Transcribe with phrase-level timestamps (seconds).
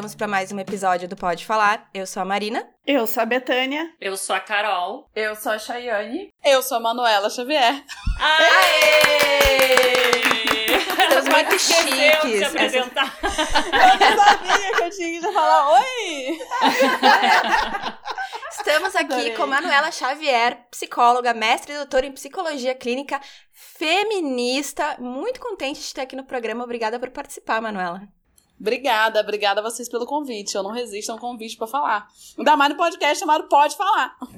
[0.00, 1.90] estamos para mais um episódio do Pode Falar.
[1.92, 2.66] Eu sou a Marina.
[2.86, 3.92] Eu sou a Betânia.
[4.00, 5.10] Eu sou a Carol.
[5.14, 6.32] Eu sou a Chayane.
[6.42, 7.84] Eu sou a Manuela Xavier.
[8.18, 9.42] Aê!
[10.78, 12.38] Estamos muito chiques.
[12.38, 13.14] De apresentar.
[13.22, 16.38] Eu não sabia que eu tinha que falar oi!
[18.52, 19.34] Estamos aqui Adorei.
[19.34, 23.20] com Manuela Xavier, psicóloga, mestre e doutora em psicologia clínica,
[23.52, 24.96] feminista.
[24.98, 26.64] Muito contente de estar aqui no programa.
[26.64, 28.08] Obrigada por participar, Manuela.
[28.60, 30.54] Obrigada, obrigada a vocês pelo convite.
[30.54, 32.08] Eu não resisto a um convite pra falar.
[32.36, 34.16] Ainda mais no podcast chamado Pode Falar.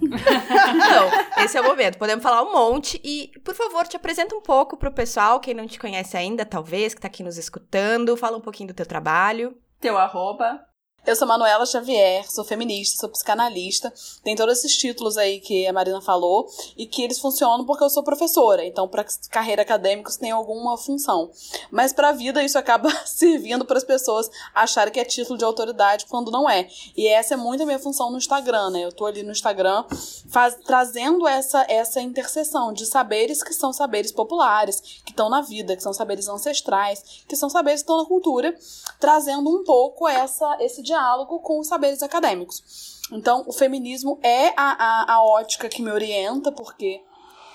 [0.72, 1.98] Então, esse é o momento.
[1.98, 3.00] Podemos falar um monte.
[3.02, 6.94] E, por favor, te apresenta um pouco pro pessoal, quem não te conhece ainda, talvez,
[6.94, 8.16] que tá aqui nos escutando.
[8.16, 9.56] Fala um pouquinho do teu trabalho.
[9.80, 10.60] Teu arroba.
[11.04, 13.92] Eu sou Manuela Xavier, sou feminista, sou psicanalista.
[14.22, 17.90] Tem todos esses títulos aí que a Marina falou e que eles funcionam porque eu
[17.90, 18.64] sou professora.
[18.64, 21.28] Então, para carreira acadêmica, isso tem alguma função.
[21.72, 25.44] Mas para a vida, isso acaba servindo para as pessoas acharem que é título de
[25.44, 26.68] autoridade quando não é.
[26.96, 28.84] E essa é muito a minha função no Instagram, né?
[28.84, 29.84] Eu tô ali no Instagram
[30.30, 35.74] faz- trazendo essa, essa interseção de saberes que são saberes populares, que estão na vida,
[35.74, 38.56] que são saberes ancestrais, que são saberes que estão na cultura,
[39.00, 43.00] trazendo um pouco essa, esse diálogo com os saberes acadêmicos.
[43.10, 47.00] Então, o feminismo é a, a, a ótica que me orienta, porque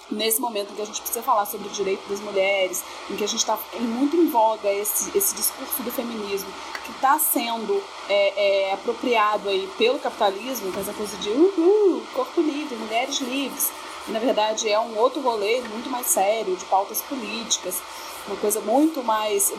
[0.10, 3.24] nesse momento em que a gente precisa falar sobre o direito das mulheres, em que
[3.24, 6.50] a gente está muito em voga esse, esse discurso do feminismo
[6.86, 11.30] que está sendo é, é, apropriado aí pelo capitalismo, com essa coisa de
[12.14, 13.72] corpo livre, mulheres livres,
[14.08, 17.82] na verdade é um outro rolê muito mais sério, de pautas políticas,
[18.28, 19.54] uma coisa muito mais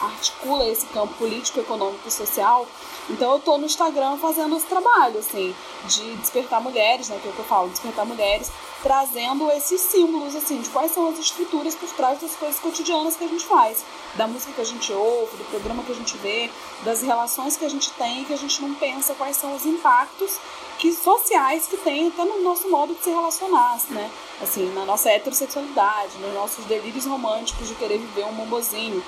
[0.00, 2.66] articula esse campo político, econômico e social.
[3.10, 5.54] Então eu tô no Instagram fazendo esse trabalho, assim,
[5.86, 8.50] de despertar mulheres, né, que é o que eu falo, despertar mulheres,
[8.82, 13.24] trazendo esses símbolos, assim, de quais são as estruturas por trás das coisas cotidianas que
[13.24, 13.84] a gente faz,
[14.14, 16.50] da música que a gente ouve, do programa que a gente vê,
[16.84, 20.38] das relações que a gente tem, que a gente não pensa quais são os impactos
[20.82, 24.10] que sociais que tem até no nosso modo de se relacionar, né?
[24.42, 29.00] Assim, na nossa heterossexualidade, nos nossos delírios românticos de querer viver um bombozinho.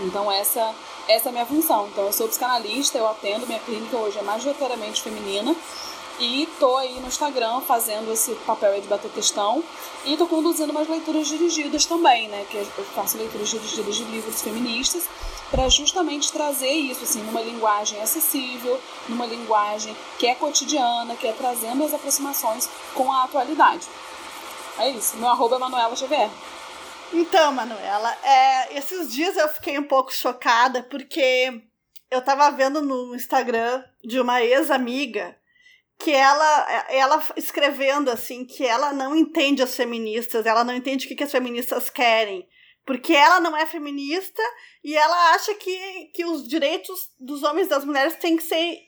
[0.00, 0.74] Então essa
[1.06, 1.86] essa é a minha função.
[1.86, 5.54] Então eu sou psicanalista, eu atendo, minha clínica hoje é majoritariamente feminina.
[6.20, 9.64] E tô aí no Instagram fazendo esse papel aí de bater questão.
[10.04, 12.44] E tô conduzindo umas leituras dirigidas também, né?
[12.50, 15.08] Que eu faço leituras dirigidas de livros feministas
[15.50, 18.78] para justamente trazer isso, assim, numa linguagem acessível,
[19.08, 23.88] numa linguagem que é cotidiana, que é trazendo as aproximações com a atualidade.
[24.78, 25.16] É isso.
[25.16, 26.28] Meu arroba é Manuela Xavier.
[27.14, 31.62] Então, Manuela, é, esses dias eu fiquei um pouco chocada porque
[32.10, 35.39] eu tava vendo no Instagram de uma ex-amiga
[36.00, 41.08] que ela, ela escrevendo assim que ela não entende as feministas, ela não entende o
[41.08, 42.48] que, que as feministas querem.
[42.84, 44.42] Porque ela não é feminista
[44.82, 48.78] e ela acha que, que os direitos dos homens e das mulheres têm que ser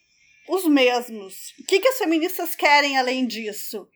[0.49, 1.53] os mesmos.
[1.61, 3.87] O que, que as feministas querem além disso?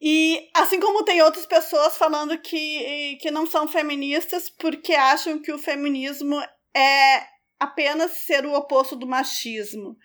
[0.00, 5.52] E assim como tem outras pessoas falando que, que não são feministas porque acham que
[5.52, 6.40] o feminismo
[6.74, 9.96] é apenas ser o oposto do machismo.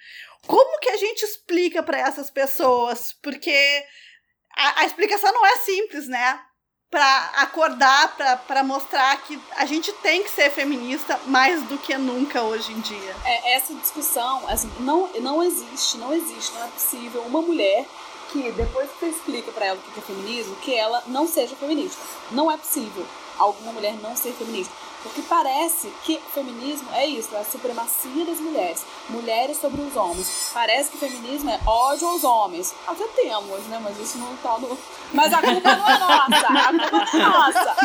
[0.47, 3.13] Como que a gente explica para essas pessoas?
[3.21, 3.85] Porque
[4.55, 6.39] a, a, explicação não é simples, né?
[6.89, 8.15] Para acordar,
[8.47, 12.79] para mostrar que a gente tem que ser feminista mais do que nunca hoje em
[12.79, 13.15] dia.
[13.23, 17.85] É, essa discussão assim, não, não existe, não existe, não é possível uma mulher
[18.31, 21.55] que depois que você explica para ela o que é feminismo, que ela não seja
[21.55, 22.01] feminista.
[22.31, 23.05] Não é possível
[23.37, 24.73] alguma mulher não ser feminista.
[25.01, 28.83] Porque parece que feminismo é isso, é a supremacia das mulheres.
[29.09, 30.51] Mulheres sobre os homens.
[30.53, 32.75] Parece que feminismo é ódio aos homens.
[32.85, 33.79] Até temos, né?
[33.81, 34.77] Mas isso não tá no.
[35.13, 36.47] Mas a culpa não é nossa.
[36.47, 37.75] A culpa não é nossa.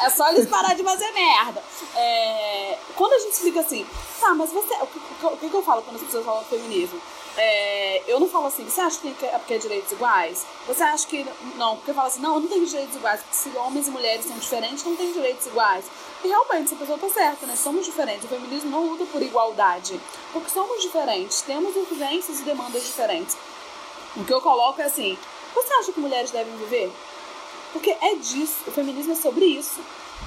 [0.00, 1.62] É só eles parar de fazer merda.
[1.96, 2.78] É...
[2.96, 3.86] Quando a gente explica assim,
[4.20, 4.74] tá, mas você.
[4.74, 7.00] O que, o que eu falo quando as pessoas falam feminismo?
[7.36, 10.44] É, eu não falo assim, você acha que é porque é direitos iguais?
[10.66, 11.26] Você acha que.
[11.56, 14.26] Não, porque eu falo assim, não, não tenho direitos iguais, porque se homens e mulheres
[14.26, 15.84] são diferentes, não tem direitos iguais.
[16.22, 17.56] E realmente, essa pessoa tá certa, né?
[17.56, 18.24] Somos diferentes.
[18.24, 19.98] O feminismo não luta por igualdade,
[20.32, 23.36] porque somos diferentes, temos urgências e demandas diferentes.
[24.14, 25.16] O que eu coloco é assim:
[25.54, 26.92] você acha que mulheres devem viver?
[27.72, 29.80] Porque é disso, o feminismo é sobre isso.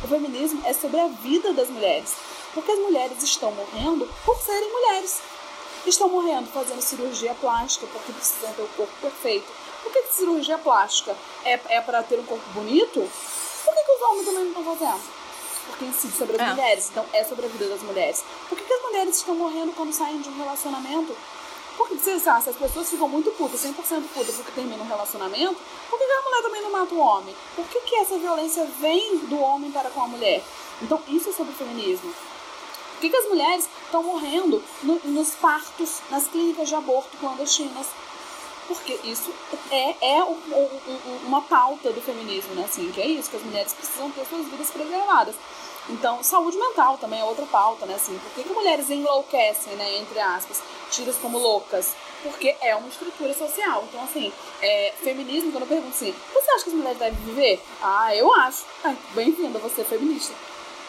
[0.03, 2.15] O feminismo é sobre a vida das mulheres.
[2.53, 5.21] Porque as mulheres estão morrendo por serem mulheres
[5.89, 9.45] estão morrendo fazendo cirurgia plástica porque precisam ter o corpo perfeito.
[9.83, 12.99] Por que, que cirurgia plástica é, é para ter um corpo bonito?
[13.63, 15.01] Por que, que os homens também não estão fazendo?
[15.67, 16.49] Porque incide sobre as É.
[16.51, 18.23] mulheres, então é sobre a vida das mulheres.
[18.49, 21.15] Por que, que as mulheres estão morrendo quando saem de um relacionamento?
[21.77, 23.73] Por que, que você sabe, se as pessoas ficam muito putas, 100%
[24.13, 25.57] putas porque terminam um relacionamento,
[25.89, 27.35] por que, que a mulher também não mata o homem?
[27.55, 30.41] Por que, que essa violência vem do homem para com a mulher?
[30.81, 32.13] Então isso é sobre feminismo.
[32.95, 37.87] Por que, que as mulheres estão morrendo no, nos partos, nas clínicas de aborto clandestinas?
[38.67, 39.31] Porque isso
[39.69, 42.63] é, é um, um, uma pauta do feminismo, né?
[42.63, 45.35] Assim, que é isso, que as mulheres precisam ter suas vidas preservadas.
[45.89, 47.95] Então, saúde mental também é outra pauta, né?
[47.95, 49.97] Assim, por que, que mulheres enlouquecem, né?
[49.97, 51.93] Entre aspas, tiras como loucas?
[52.23, 53.83] Porque é uma estrutura social.
[53.89, 54.31] Então, assim,
[54.61, 57.61] é, feminismo, quando eu pergunto assim, você acha que as mulheres devem viver?
[57.83, 58.63] Ah, eu acho.
[58.83, 60.33] Ah, Bem-vinda, você é feminista.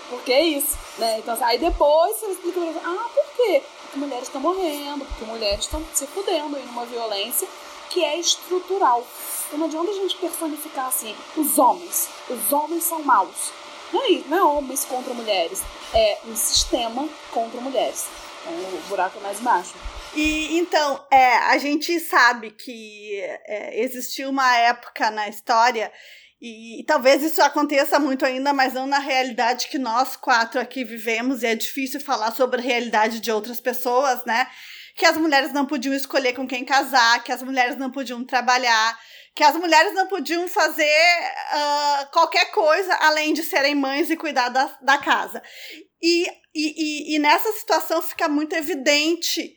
[0.09, 1.19] Porque é isso, né?
[1.19, 3.63] Então, aí depois você explica pra ah, por quê?
[3.83, 7.49] Porque mulheres estão morrendo, porque mulheres estão se fudendo aí numa violência
[7.91, 9.07] que é estrutural.
[9.47, 12.09] Então não adianta a gente personificar assim, os homens.
[12.29, 13.53] Os homens são maus.
[13.93, 15.63] Não é não é homens contra mulheres.
[15.95, 18.07] É um sistema contra mulheres.
[18.43, 19.75] Então o buraco é mais baixo.
[20.15, 25.93] E então, é, a gente sabe que é, existiu uma época na história,
[26.41, 30.85] e, e, talvez isso aconteça muito ainda, mas não na realidade que nós quatro aqui
[30.85, 34.47] vivemos, e é difícil falar sobre a realidade de outras pessoas, né?
[34.95, 38.99] Que as mulheres não podiam escolher com quem casar, que as mulheres não podiam trabalhar,
[39.35, 44.51] que as mulheres não podiam fazer uh, qualquer coisa além de serem mães e cuidar
[44.51, 45.43] da, da casa.
[46.03, 49.57] E, e, e, e nessa situação fica muito evidente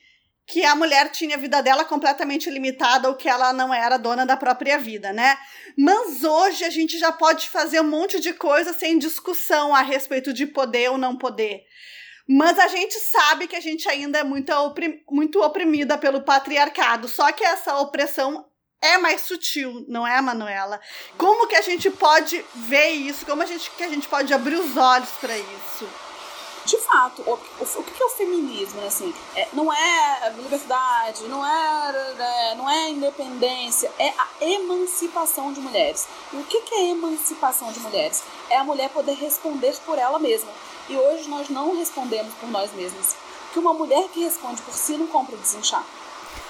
[0.50, 4.26] que a mulher tinha a vida dela completamente limitada ou que ela não era dona
[4.26, 5.38] da própria vida, né?
[5.78, 10.34] Mas hoje a gente já pode fazer um monte de coisa sem discussão a respeito
[10.34, 11.62] de poder ou não poder.
[12.28, 17.08] Mas a gente sabe que a gente ainda é muito, oprim muito oprimida pelo patriarcado.
[17.08, 18.44] Só que essa opressão
[18.82, 20.82] é mais sutil, não é, Manuela?
[21.16, 23.24] Como que a gente pode ver isso?
[23.24, 26.09] Como a gente, que a gente pode abrir os olhos para isso?
[26.70, 28.88] De fato, o, o, o que é o feminismo, né?
[28.88, 35.62] Assim, é, não é liberdade, não é, é, não é independência, é a emancipação de
[35.62, 36.08] mulheres.
[36.32, 38.24] E o que, que é emancipação de mulheres?
[38.52, 40.52] É a mulher poder responder por ela mesma.
[40.88, 43.16] E hoje nós não respondemos por nós mesmas.
[43.52, 45.84] Que uma mulher que responde por si não compra desinchar.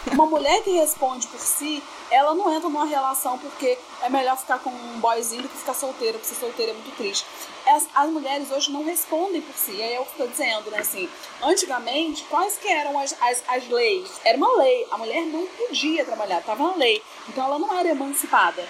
[0.07, 4.57] Uma mulher que responde por si, ela não entra numa relação porque é melhor ficar
[4.59, 7.25] com um boyzinho do que ficar solteira, porque ser solteira é muito triste.
[7.67, 9.71] As, as mulheres hoje não respondem por si.
[9.71, 10.79] Aí é eu estou dizendo, né?
[10.79, 11.09] Assim,
[11.41, 14.09] antigamente, quais que eram as, as, as leis?
[14.23, 14.87] Era uma lei.
[14.89, 17.03] A mulher não podia trabalhar, estava na lei.
[17.27, 18.65] Então ela não era emancipada.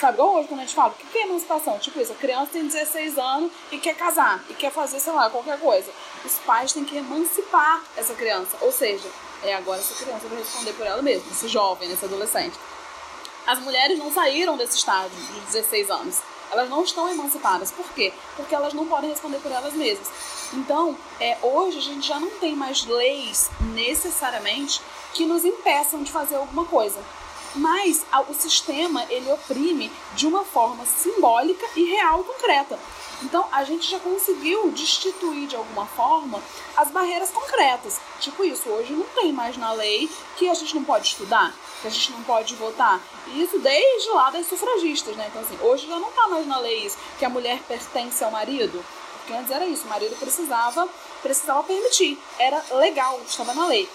[0.00, 1.78] Sabe, igual hoje quando a gente fala, o que é emancipação?
[1.78, 5.28] Tipo isso, a criança tem 16 anos e quer casar, e quer fazer, sei lá,
[5.28, 5.92] qualquer coisa.
[6.24, 8.56] Os pais têm que emancipar essa criança.
[8.62, 9.06] Ou seja,
[9.42, 12.58] é agora essa criança vai responder por ela mesma, esse jovem, esse adolescente.
[13.46, 16.18] As mulheres não saíram desse estágio de 16 anos.
[16.50, 17.70] Elas não estão emancipadas.
[17.70, 18.12] Por quê?
[18.36, 20.08] Porque elas não podem responder por elas mesmas.
[20.52, 24.82] Então, é, hoje a gente já não tem mais leis necessariamente
[25.14, 26.98] que nos impeçam de fazer alguma coisa.
[27.54, 32.78] Mas o sistema ele oprime de uma forma simbólica e real concreta.
[33.22, 36.42] Então, a gente já conseguiu destituir de alguma forma
[36.76, 38.00] as barreiras concretas.
[38.18, 41.88] Tipo isso, hoje não tem mais na lei que a gente não pode estudar, que
[41.88, 42.98] a gente não pode votar.
[43.34, 45.26] Isso desde lá das sufragistas, né?
[45.28, 48.30] Então, assim, hoje já não tá mais na lei isso, que a mulher pertence ao
[48.30, 48.82] marido.
[49.18, 50.88] Porque antes era isso, o marido precisava,
[51.22, 52.18] precisava permitir.
[52.38, 53.86] Era legal, estava na lei.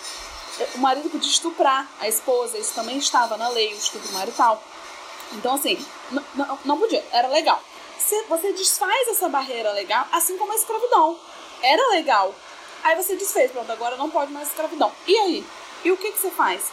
[0.76, 4.62] O marido podia estuprar a esposa, isso também estava na lei, o estupro marital.
[5.34, 5.78] Então, assim,
[6.64, 7.62] não podia, era legal
[8.06, 11.18] você, você desfaz essa barreira legal, assim como a escravidão.
[11.62, 12.34] Era legal.
[12.84, 14.92] Aí você desfez, pronto, agora não pode mais escravidão.
[15.08, 15.46] E aí?
[15.84, 16.72] E o que, que você faz?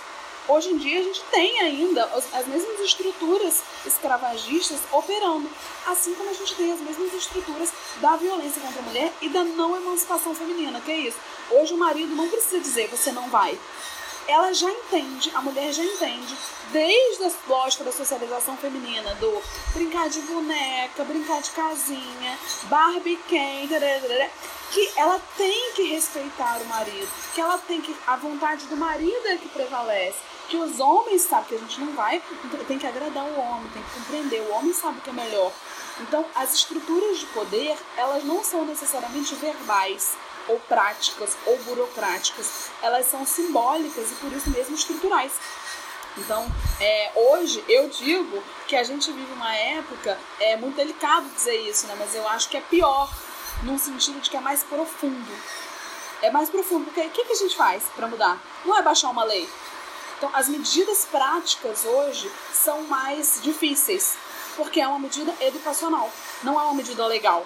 [0.49, 5.49] Hoje em dia a gente tem ainda as, as mesmas estruturas escravagistas operando,
[5.87, 9.45] assim como a gente tem as mesmas estruturas da violência contra a mulher e da
[9.45, 11.19] não emancipação feminina, que é isso.
[11.51, 13.57] Hoje o marido não precisa dizer você não vai
[14.26, 16.37] ela já entende, a mulher já entende,
[16.71, 19.43] desde a lógica da socialização feminina, do
[19.75, 23.69] brincar de boneca, brincar de casinha, Barbie Ken,
[24.73, 27.95] que ela tem que respeitar o marido, que ela tem que.
[28.07, 30.19] A vontade do marido é que prevalece.
[30.49, 32.23] Que os homens sabem que a gente não vai,
[32.67, 35.52] tem que agradar o homem, tem que compreender, o homem sabe o que é melhor.
[36.00, 40.14] Então, as estruturas de poder, elas não são necessariamente verbais
[40.49, 45.33] ou práticas ou burocráticas, elas são simbólicas e por isso mesmo estruturais.
[46.17, 46.47] Então,
[46.79, 51.87] é, hoje eu digo que a gente vive uma época, é muito delicado dizer isso,
[51.87, 51.97] né?
[51.99, 53.11] Mas eu acho que é pior,
[53.63, 55.33] num sentido de que é mais profundo.
[56.21, 58.39] É mais profundo, porque o que, que a gente faz para mudar?
[58.65, 59.49] Não é baixar uma lei.
[60.19, 64.15] Então, as medidas práticas hoje são mais difíceis,
[64.55, 66.11] porque é uma medida educacional,
[66.45, 67.45] não é uma medida legal.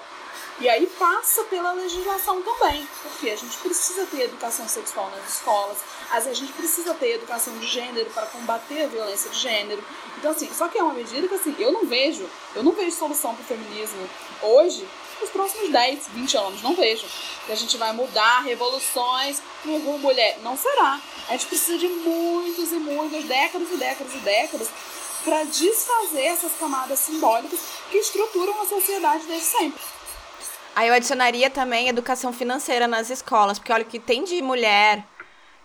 [0.58, 5.78] E aí passa pela legislação também, porque a gente precisa ter educação sexual nas escolas,
[6.10, 9.84] a gente precisa ter educação de gênero para combater a violência de gênero.
[10.16, 12.96] Então, assim, só que é uma medida que assim, eu não vejo, eu não vejo
[12.96, 14.08] solução para o feminismo
[14.42, 14.88] hoje
[15.20, 16.62] nos próximos 10 10, 20 anos.
[16.62, 17.06] Não vejo
[17.44, 19.40] que a gente vai mudar revoluções.
[19.64, 20.38] Uhul, mulher.
[20.42, 21.00] Não será.
[21.28, 24.68] A gente precisa de muitos e muitas décadas e décadas e décadas
[25.24, 27.58] para desfazer essas camadas simbólicas
[27.90, 29.80] que estruturam a sociedade desde sempre.
[30.76, 35.02] Aí eu adicionaria também educação financeira nas escolas, porque olha o que tem de mulher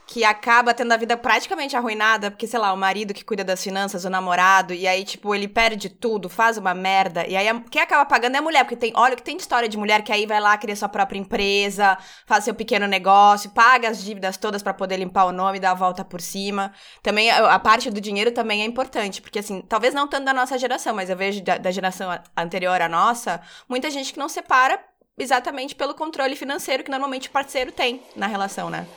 [0.07, 3.61] que acaba tendo a vida praticamente arruinada, porque, sei lá, o marido que cuida das
[3.61, 7.81] finanças, o namorado, e aí, tipo, ele perde tudo, faz uma merda, e aí quem
[7.81, 10.11] acaba pagando é a mulher, porque tem, olha, que tem de história de mulher que
[10.11, 14.63] aí vai lá, cria sua própria empresa, faz seu pequeno negócio, paga as dívidas todas
[14.63, 16.73] para poder limpar o nome, dar a volta por cima.
[17.03, 20.33] Também, a, a, parte do dinheiro também é importante, porque, assim, talvez não tanto da
[20.33, 24.27] nossa geração, mas eu vejo da, da geração anterior à nossa, muita gente que não
[24.27, 24.90] separa
[25.21, 28.87] exatamente pelo controle financeiro que normalmente o parceiro tem na relação, né?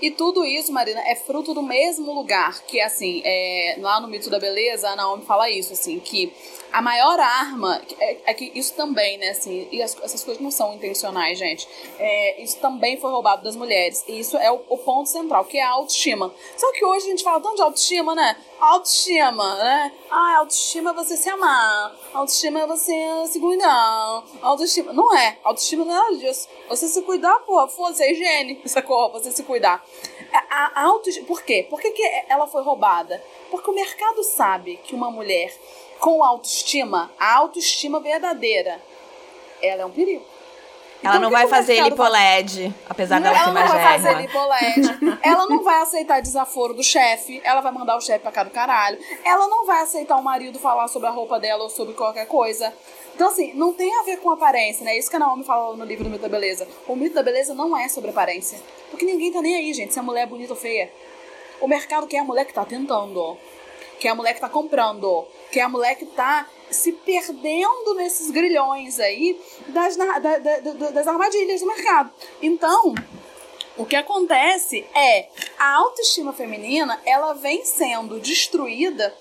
[0.00, 4.28] E tudo isso, Marina, é fruto do mesmo lugar, que assim, é, lá no Mito
[4.28, 6.32] da Beleza, a Naomi fala isso, assim, que
[6.72, 10.50] a maior arma, é, é que isso também, né, assim, e as, essas coisas não
[10.50, 11.66] são intencionais, gente,
[11.98, 15.56] é, isso também foi roubado das mulheres, e isso é o, o, ponto central, que
[15.56, 16.32] é a autoestima.
[16.56, 20.94] Só que hoje a gente fala tanto de autoestima, né, autoestima, né, ah, autoestima é
[20.94, 26.16] você se amar, autoestima é você se cuidar, autoestima, não é, autoestima não é nada
[26.16, 29.82] disso, você se cuidar, porra, foda-se, é higiene, sacou, você se cuidar.
[30.50, 31.66] A, a autoestima, por quê?
[31.68, 33.22] Por que, que ela foi roubada?
[33.50, 35.52] Porque o mercado sabe que uma mulher
[35.98, 38.80] com autoestima, a autoestima verdadeira,
[39.62, 40.24] ela é um perigo.
[40.98, 45.18] Então, ela não vai fazer lipoled, apesar dela ser Ela não vai fazer lipoled.
[45.22, 47.40] ela não vai aceitar desaforo do chefe.
[47.44, 48.98] Ela vai mandar o chefe pra cá do caralho.
[49.24, 52.72] Ela não vai aceitar o marido falar sobre a roupa dela ou sobre qualquer coisa.
[53.16, 54.98] Então, assim, não tem a ver com aparência, né?
[54.98, 56.68] Isso que a Naomi fala no livro do Mito da Beleza.
[56.86, 58.58] O mito da beleza não é sobre aparência.
[58.90, 60.92] Porque ninguém tá nem aí, gente, se a mulher é bonita ou feia.
[61.58, 63.38] O mercado quer a mulher que tá tentando
[63.98, 67.94] que é a mulher que tá comprando, que é a mulher que tá se perdendo
[67.94, 70.38] nesses grilhões aí das, da, da,
[70.90, 72.12] das armadilhas do mercado.
[72.42, 72.94] Então,
[73.76, 79.14] o que acontece é a autoestima feminina ela vem sendo destruída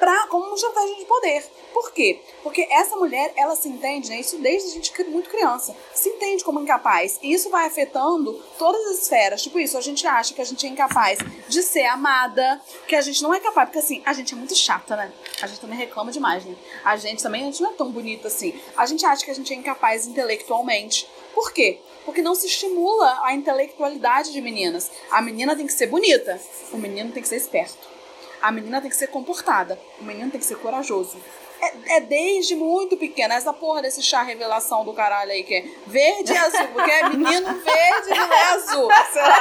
[0.00, 1.44] pra, como uma estratégia de poder.
[1.74, 2.20] Por quê?
[2.42, 6.42] Porque essa mulher, ela se entende, né, isso desde a gente muito criança, se entende
[6.42, 7.18] como incapaz.
[7.22, 9.42] E isso vai afetando todas as esferas.
[9.42, 13.00] Tipo isso, a gente acha que a gente é incapaz de ser amada, que a
[13.00, 15.12] gente não é capaz, porque assim, a gente é muito chata, né?
[15.42, 16.56] A gente também reclama demais, né?
[16.84, 18.58] A gente também, a gente não é tão bonita assim.
[18.76, 21.06] A gente acha que a gente é incapaz intelectualmente.
[21.34, 21.78] Por quê?
[22.04, 24.90] Porque não se estimula a intelectualidade de meninas.
[25.10, 26.40] A menina tem que ser bonita,
[26.72, 27.99] o menino tem que ser esperto.
[28.42, 31.18] A menina tem que ser comportada, o menino tem que ser corajoso.
[31.60, 33.34] É, é, desde muito pequena.
[33.34, 37.08] Essa porra desse chá revelação do caralho aí, que é verde e azul, porque é
[37.10, 38.88] menino verde e mulher azul.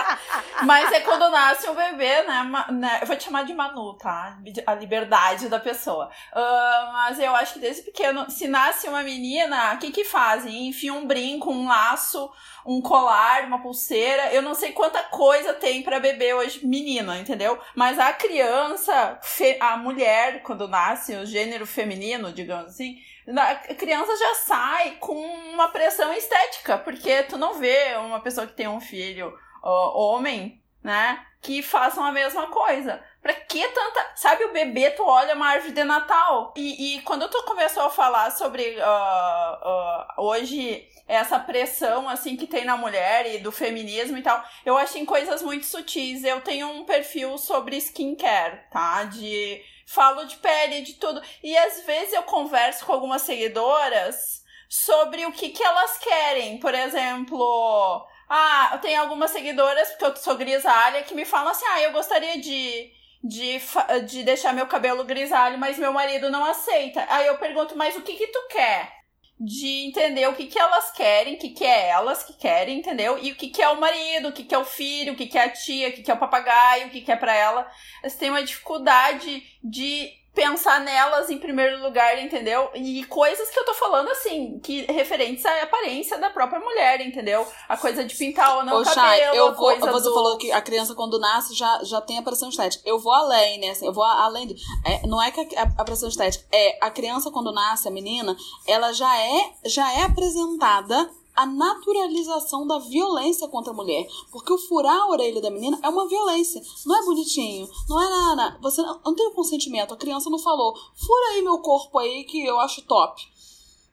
[0.63, 2.99] Mas é quando nasce um bebê, né, né?
[3.01, 4.37] Eu vou te chamar de Manu, tá?
[4.67, 6.09] A liberdade da pessoa.
[6.33, 10.67] Uh, mas eu acho que desde pequeno, se nasce uma menina, o que que fazem?
[10.67, 12.29] Enfia um brinco, um laço,
[12.69, 14.31] um colar, uma pulseira.
[14.31, 17.59] Eu não sei quanta coisa tem para bebê hoje, menina, entendeu?
[17.75, 19.19] Mas a criança,
[19.59, 22.99] a mulher, quando nasce, o gênero feminino, digamos assim,
[23.35, 25.19] a criança já sai com
[25.51, 29.29] uma pressão estética, porque tu não vê uma pessoa que tem um filho
[29.63, 33.03] uh, homem, né, que façam a mesma coisa.
[33.21, 34.11] Pra que tanta.
[34.15, 36.53] Sabe, o bebê, tu olha uma árvore de Natal.
[36.55, 42.45] E, e quando tu começou a falar sobre uh, uh, hoje essa pressão assim que
[42.45, 46.23] tem na mulher e do feminismo e tal, eu achei coisas muito sutis.
[46.23, 49.03] Eu tenho um perfil sobre skincare, tá?
[49.03, 51.21] De falo de pele, de tudo.
[51.43, 56.59] E às vezes eu converso com algumas seguidoras sobre o que que elas querem.
[56.59, 61.65] Por exemplo, ah, eu tenho algumas seguidoras, porque eu sou grisalha, que me falam assim:
[61.65, 62.91] "Ah, eu gostaria de
[63.23, 63.59] de,
[64.07, 67.05] de deixar meu cabelo grisalho, mas meu marido não aceita.
[67.09, 68.99] Aí eu pergunto, mas o que que tu quer?
[69.39, 73.17] de entender o que, que elas querem, o que, que é elas que querem, entendeu?
[73.17, 75.27] E o que, que é o marido, o que, que é o filho, o que,
[75.27, 77.33] que é a tia, o que, que é o papagaio, o que, que é para
[77.33, 77.65] ela.
[78.03, 82.69] Elas têm uma dificuldade de pensar nelas em primeiro lugar, entendeu?
[82.75, 87.45] E coisas que eu tô falando assim, que referentes à aparência da própria mulher, entendeu?
[87.67, 90.13] A coisa de pintar ou não Ô, cabelo, Chay, eu vou, Você do...
[90.13, 92.83] falou que a criança quando nasce já, já tem a pressão estética.
[92.85, 93.71] Eu vou além, né?
[93.71, 94.55] Assim, eu vou além de,
[94.85, 98.35] é, não é que a, a, pressão estética é a criança quando nasce, a menina,
[98.67, 101.09] ela já é já é apresentada
[101.39, 104.05] a naturalização da violência contra a mulher.
[104.29, 106.61] Porque o furar a orelha da menina é uma violência.
[106.85, 107.69] Não é bonitinho.
[107.87, 108.57] Não é nada.
[108.61, 109.93] Você não, não tem o consentimento.
[109.93, 113.25] A criança não falou, fura aí meu corpo aí que eu acho top.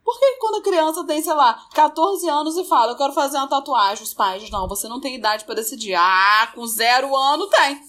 [0.05, 3.39] Por que quando a criança tem, sei lá, 14 anos e fala, eu quero fazer
[3.39, 5.95] uma tatuagem, os pais, não, você não tem idade para decidir.
[5.95, 7.81] Ah, com zero ano tem.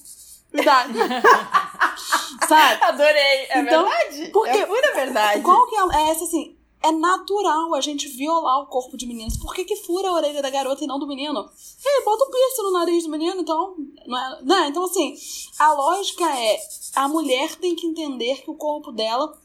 [0.53, 0.93] Idade.
[2.47, 2.83] Sabe?
[2.83, 3.47] Adorei.
[3.49, 4.29] É então, verdade.
[4.31, 5.41] Porque, é pura verdade.
[5.41, 6.56] Qual que é, é essa, assim,
[6.87, 9.37] é natural a gente violar o corpo de meninos.
[9.37, 11.49] Por que, que fura a orelha da garota e não do menino?
[11.85, 13.75] Ei, bota um piercing no nariz do menino, então.
[14.05, 15.15] Não é, não, então, assim,
[15.59, 16.57] a lógica é:
[16.95, 19.37] a mulher tem que entender que o corpo dela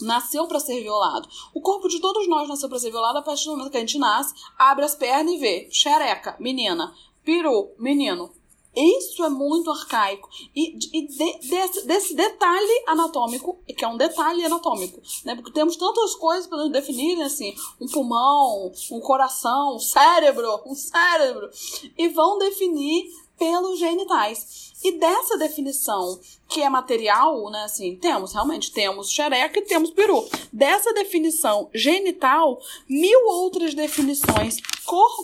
[0.00, 1.28] nasceu para ser violado.
[1.54, 3.80] O corpo de todos nós nasceu para ser violado a partir do momento que a
[3.80, 6.92] gente nasce, abre as pernas e vê xereca, menina,
[7.24, 8.30] peru, menino.
[8.74, 10.28] Isso é muito arcaico.
[10.56, 15.34] E, e de, desse, desse, detalhe anatômico, que é um detalhe anatômico, né?
[15.34, 20.74] Porque temos tantas coisas para nos definir, assim, um pulmão, um coração, um cérebro, um
[20.74, 21.50] cérebro,
[21.98, 23.04] e vão definir
[23.38, 24.72] pelos genitais.
[24.84, 30.28] E dessa definição, que é material, né, assim, temos, realmente, temos xereca e temos peru.
[30.52, 34.56] Dessa definição genital, mil outras definições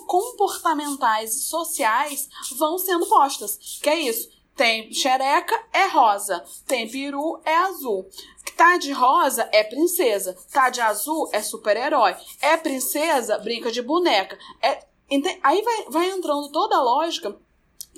[0.07, 3.59] comportamentais e sociais vão sendo postas.
[3.83, 4.29] Que é isso?
[4.55, 6.45] Tem xereca, é rosa.
[6.67, 8.09] Tem peru, é azul.
[8.57, 10.37] Tá de rosa, é princesa.
[10.53, 12.17] Tá de azul, é super-herói.
[12.41, 14.37] É princesa, brinca de boneca.
[14.61, 14.85] É,
[15.43, 17.37] aí vai, vai entrando toda a lógica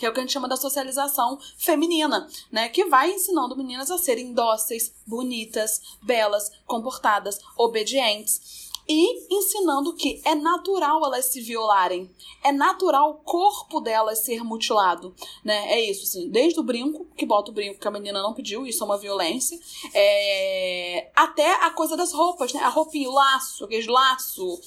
[0.00, 2.70] que é o que a gente chama da socialização feminina, né?
[2.70, 8.70] Que vai ensinando meninas a serem dóceis, bonitas, belas, comportadas, obedientes.
[8.88, 12.10] E ensinando que é natural elas se violarem.
[12.42, 15.14] É natural o corpo delas ser mutilado.
[15.44, 15.74] Né?
[15.74, 16.28] É isso, assim.
[16.28, 18.98] Desde o brinco, que bota o brinco que a menina não pediu, isso é uma
[18.98, 19.56] violência.
[19.94, 21.10] É...
[21.14, 22.60] Até a coisa das roupas, né?
[22.62, 24.60] A roupinha, o laço, aquele laço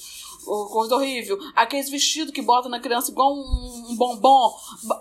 [0.44, 4.54] coisa horrível, aqueles vestidos que bota na criança igual um, um bombom,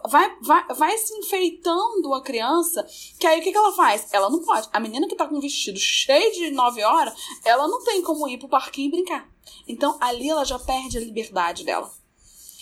[0.09, 2.85] vai, vai, vai se enfeitando a criança,
[3.19, 4.07] que aí o que, que ela faz?
[4.11, 4.69] Ela não pode.
[4.71, 8.27] A menina que tá com um vestido cheio de 9 horas, ela não tem como
[8.27, 9.29] ir pro parquinho e brincar.
[9.67, 11.91] Então ali ela já perde a liberdade dela.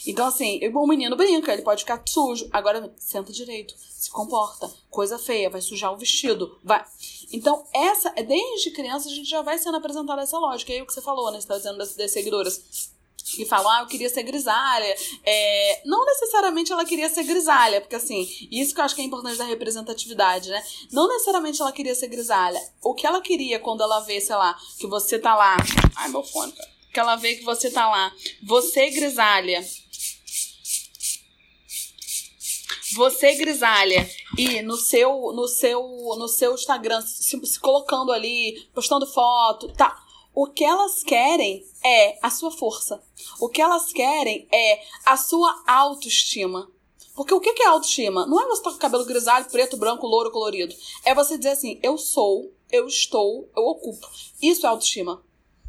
[0.05, 2.47] Então, assim, o menino brinca, ele pode ficar sujo.
[2.51, 4.71] Agora, senta direito, se comporta.
[4.89, 6.57] Coisa feia, vai sujar o vestido.
[6.63, 6.83] vai.
[7.31, 10.73] Então, essa, desde criança, a gente já vai sendo apresentada essa lógica.
[10.73, 11.39] Aí o que você falou, né?
[11.39, 12.91] Você tá dizendo das, das seguidoras
[13.35, 14.95] que falam, ah, eu queria ser grisalha.
[15.23, 19.05] É, não necessariamente ela queria ser grisalha, porque assim, isso que eu acho que é
[19.05, 20.61] importante da representatividade, né?
[20.91, 22.61] Não necessariamente ela queria ser grisalha.
[22.81, 25.57] O que ela queria quando ela vê, sei lá, que você tá lá.
[25.95, 26.53] Ai, meu fone.
[26.93, 28.11] Que ela vê que você tá lá.
[28.43, 29.65] Você, grisalha,
[32.95, 35.81] você, grisalha, e no seu, no seu,
[36.17, 39.97] no seu Instagram, se, se colocando ali, postando foto, tá.
[40.33, 43.03] O que elas querem é a sua força.
[43.39, 46.71] O que elas querem é a sua autoestima.
[47.13, 48.25] Porque o que é autoestima?
[48.25, 50.73] Não é você estar tá com cabelo grisalho, preto, branco, louro, colorido.
[51.03, 54.07] É você dizer assim: eu sou, eu estou, eu ocupo.
[54.41, 55.21] Isso é autoestima.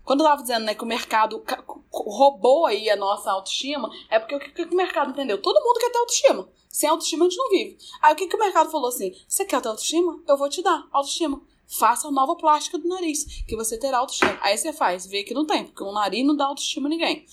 [0.05, 1.43] Quando eu tava dizendo né, que o mercado
[1.91, 5.41] roubou aí a nossa autoestima, é porque o que, que o mercado entendeu?
[5.41, 6.49] Todo mundo quer ter autoestima.
[6.69, 7.79] Sem autoestima a gente não vive.
[8.01, 9.15] Aí o que, que o mercado falou assim?
[9.29, 10.21] Você quer ter autoestima?
[10.27, 11.41] Eu vou te dar autoestima.
[11.67, 14.39] Faça a nova plástica do nariz, que você terá autoestima.
[14.43, 17.25] Aí você faz, vê que não tem, porque o nariz não dá autoestima a ninguém.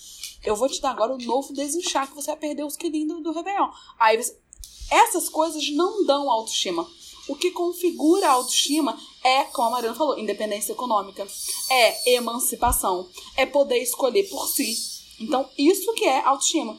[0.44, 3.20] Eu vou te dar agora o novo desinchar, que você vai perder os quilinhos do,
[3.20, 3.68] do Réveillon.
[3.98, 4.38] Aí você...
[4.90, 6.86] Essas coisas não dão autoestima.
[7.30, 11.24] O que configura a autoestima é, como a Mariana falou, independência econômica,
[11.70, 14.76] é emancipação, é poder escolher por si.
[15.20, 16.76] Então, isso que é autoestima.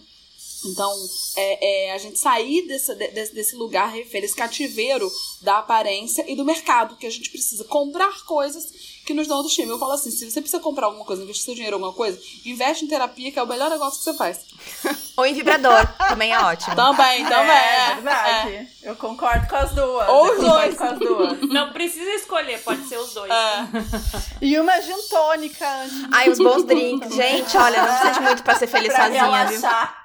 [0.65, 0.93] Então,
[1.37, 5.09] é, é, a gente sair desse, desse, desse lugar, esse cativeiro
[5.41, 9.71] da aparência e do mercado, que a gente precisa comprar coisas que nos dão autoestima.
[9.71, 12.19] Eu falo assim: se você precisa comprar alguma coisa, investir seu dinheiro em alguma coisa,
[12.45, 14.45] investe em terapia, que é o melhor negócio que você faz.
[15.17, 16.75] Ou em vibrador, também é ótimo.
[16.75, 17.51] Também, também.
[17.51, 18.55] É, é verdade.
[18.55, 18.67] É.
[18.83, 20.09] Eu concordo com as duas.
[20.09, 20.77] Ou os dois.
[20.77, 21.41] Com as duas.
[21.49, 23.31] Não precisa escolher, pode ser os dois.
[23.31, 23.67] É.
[24.41, 25.67] E uma gin tônica.
[26.11, 27.13] Ai, os bons drinks.
[27.13, 29.85] Gente, olha, não precisa de muito pra ser feliz pra sozinha, relaxar.
[29.85, 30.01] viu?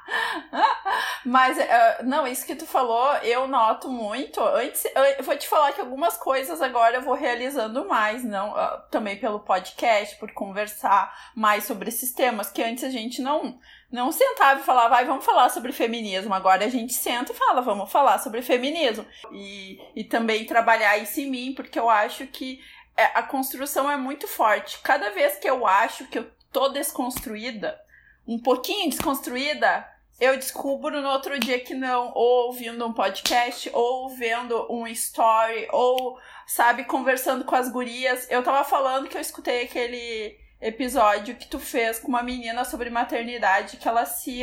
[1.24, 4.40] Mas, uh, não, isso que tu falou, eu noto muito.
[4.40, 4.84] Antes,
[5.18, 8.54] eu vou te falar que algumas coisas agora eu vou realizando mais, não?
[8.90, 13.58] Também pelo podcast, por conversar mais sobre esses temas, que antes a gente não,
[13.90, 16.32] não sentava e falava, vai, vamos falar sobre feminismo.
[16.32, 19.04] Agora a gente senta e fala, vamos falar sobre feminismo.
[19.32, 22.60] E, e também trabalhar isso em mim, porque eu acho que
[22.96, 24.78] é, a construção é muito forte.
[24.82, 27.78] Cada vez que eu acho que eu tô desconstruída,
[28.26, 29.86] um pouquinho desconstruída,
[30.20, 35.68] eu descubro no outro dia que não, ou ouvindo um podcast, ou vendo um story,
[35.70, 38.26] ou, sabe, conversando com as gurias.
[38.30, 42.88] Eu tava falando que eu escutei aquele episódio que tu fez com uma menina sobre
[42.88, 44.42] maternidade, que ela se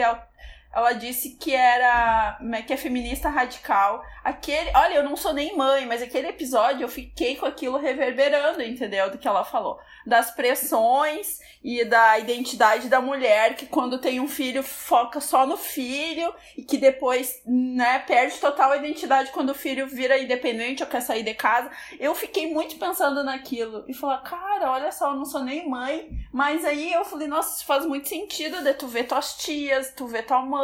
[0.73, 4.03] ela disse que era que é feminista radical.
[4.23, 8.61] Aquele, olha, eu não sou nem mãe, mas aquele episódio eu fiquei com aquilo reverberando,
[8.61, 9.11] entendeu?
[9.11, 9.79] Do que ela falou.
[10.05, 15.57] Das pressões e da identidade da mulher que quando tem um filho foca só no
[15.57, 20.89] filho e que depois, né, perde total a identidade quando o filho vira independente ou
[20.89, 21.69] quer sair de casa.
[21.99, 26.09] Eu fiquei muito pensando naquilo e falar, cara, olha só, eu não sou nem mãe,
[26.31, 30.07] mas aí eu falei, nossa, isso faz muito sentido de tu ver tuas tias, tu
[30.07, 30.62] ver tua mãe,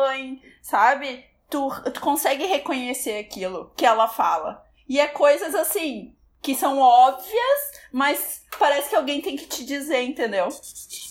[0.62, 1.26] sabe?
[1.50, 4.64] Tu, tu consegue reconhecer aquilo que ela fala.
[4.88, 10.02] E é coisas assim, que são óbvias, mas parece que alguém tem que te dizer,
[10.04, 10.48] entendeu?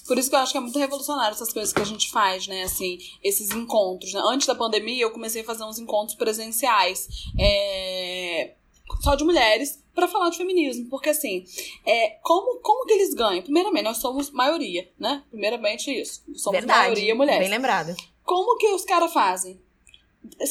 [0.06, 2.46] Por isso que eu acho que é muito revolucionário essas coisas que a gente faz,
[2.46, 2.62] né?
[2.62, 4.12] Assim, esses encontros.
[4.12, 4.20] Né?
[4.24, 7.08] Antes da pandemia, eu comecei a fazer uns encontros presenciais.
[7.38, 8.54] É...
[9.02, 11.44] Só de mulheres para falar de feminismo, porque assim,
[11.84, 13.42] é, como, como que eles ganham?
[13.42, 15.24] Primeiramente, nós somos maioria, né?
[15.28, 17.40] Primeiramente isso, somos Verdade, maioria mulheres.
[17.40, 17.94] Bem lembrado.
[18.28, 19.58] Como que os caras fazem?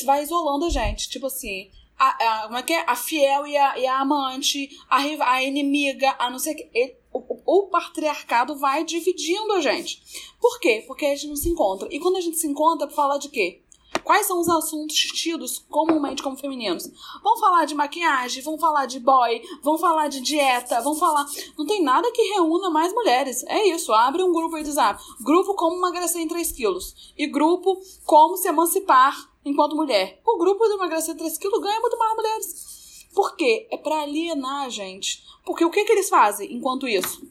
[0.04, 2.84] Vai isolando a gente, tipo assim, a, a, como é que é?
[2.88, 6.98] A fiel e a, e a amante, a, a inimiga, a não sei que.
[7.14, 10.02] O, o, patriarcado vai dividindo a gente.
[10.42, 10.86] Por quê?
[10.88, 11.88] Porque a gente não se encontra.
[11.92, 13.62] E quando a gente se encontra, fala de quê?
[14.08, 16.90] Quais são os assuntos tidos comumente como femininos?
[17.22, 21.26] Vão falar de maquiagem, vão falar de boy, vão falar de dieta, vão falar.
[21.58, 23.44] Não tem nada que reúna mais mulheres.
[23.48, 23.92] É isso.
[23.92, 25.04] Abre um grupo aí do zap.
[25.20, 27.14] Grupo como emagrecer em 3 quilos.
[27.18, 30.22] E grupo como se emancipar enquanto mulher.
[30.26, 33.08] O grupo de emagrecer 3 quilos ganha muito mais mulheres.
[33.14, 33.68] Por quê?
[33.70, 35.22] É para alienar a gente.
[35.46, 37.28] Porque o que, que eles fazem enquanto isso?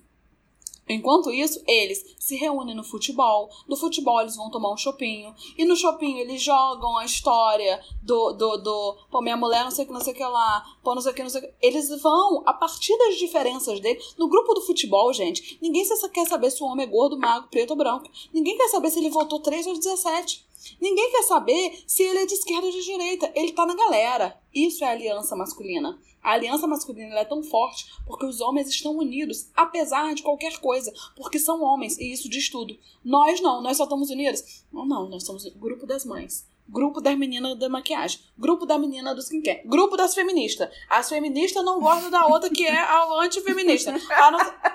[0.88, 3.50] Enquanto isso, eles se reúnem no futebol.
[3.66, 5.34] No futebol, eles vão tomar um chopinho.
[5.58, 8.32] E no chopinho, eles jogam a história do.
[8.32, 10.64] do, do pô, minha mulher não sei o que, não sei o que lá.
[10.82, 11.54] Pô, não sei o que, não sei o que.
[11.60, 14.00] Eles vão, a partir das diferenças dele.
[14.16, 17.70] No grupo do futebol, gente, ninguém quer saber se o homem é gordo, magro, preto
[17.70, 18.08] ou branco.
[18.32, 20.46] Ninguém quer saber se ele votou 3 ou 17.
[20.80, 23.30] Ninguém quer saber se ele é de esquerda ou de direita.
[23.34, 24.40] Ele tá na galera.
[24.54, 25.98] Isso é aliança masculina.
[26.26, 30.92] A aliança masculina é tão forte porque os homens estão unidos, apesar de qualquer coisa,
[31.14, 32.76] porque são homens, e isso diz tudo.
[33.04, 34.64] Nós não, nós só estamos unidos.
[34.72, 36.44] Não, não, nós somos o grupo das mães.
[36.68, 38.18] Grupo das meninas da maquiagem.
[38.36, 39.62] Grupo da menina do skincare.
[39.66, 40.68] Grupo das feministas.
[40.90, 43.94] As feministas não gostam da outra que é a antifeminista.
[44.10, 44.72] A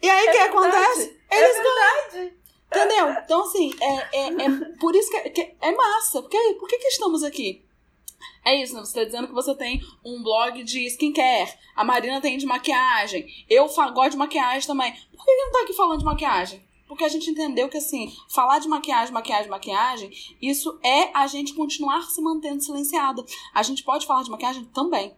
[0.00, 1.20] E aí o é que acontece?
[1.28, 2.36] É Eles é verdade.
[2.68, 3.10] Entendeu?
[3.24, 6.22] Então, assim, é, é, é por isso que, que é massa.
[6.22, 7.64] Porque, por que, que estamos aqui?
[8.44, 8.80] É isso, né?
[8.80, 11.52] Você tá dizendo que você tem um blog de skincare.
[11.76, 13.24] A Marina tem de maquiagem.
[13.48, 14.92] Eu gosto de maquiagem também.
[14.92, 16.60] Por que, não tá aqui falando de maquiagem?
[16.88, 20.10] Porque a gente entendeu que, assim, falar de maquiagem, maquiagem, maquiagem,
[20.42, 23.24] isso é a gente continuar se mantendo silenciada.
[23.54, 25.16] A gente pode falar de maquiagem também.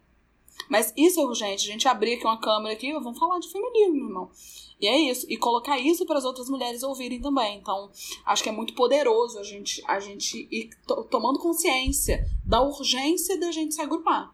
[0.69, 1.67] Mas isso é urgente.
[1.67, 4.31] A gente abrir aqui uma câmera aqui, vamos falar de feminismo, meu irmão.
[4.79, 5.25] E é isso.
[5.29, 7.57] E colocar isso para as outras mulheres ouvirem também.
[7.59, 7.89] Então,
[8.25, 10.69] acho que é muito poderoso a gente, a gente ir
[11.09, 14.33] tomando consciência da urgência da gente se agrupar.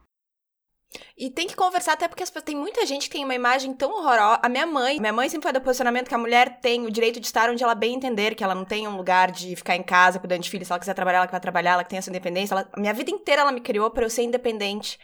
[1.17, 4.39] E tem que conversar até porque tem muita gente que tem uma imagem tão horrorosa.
[4.43, 7.19] A minha mãe, minha mãe sempre foi do posicionamento que a mulher tem o direito
[7.19, 9.83] de estar onde ela bem entender, que ela não tem um lugar de ficar em
[9.83, 12.53] casa cuidando de filhos, se ela quiser trabalhar, ela vai trabalhar, ela tem essa independência.
[12.53, 14.99] Ela, a minha vida inteira ela me criou para eu ser independente.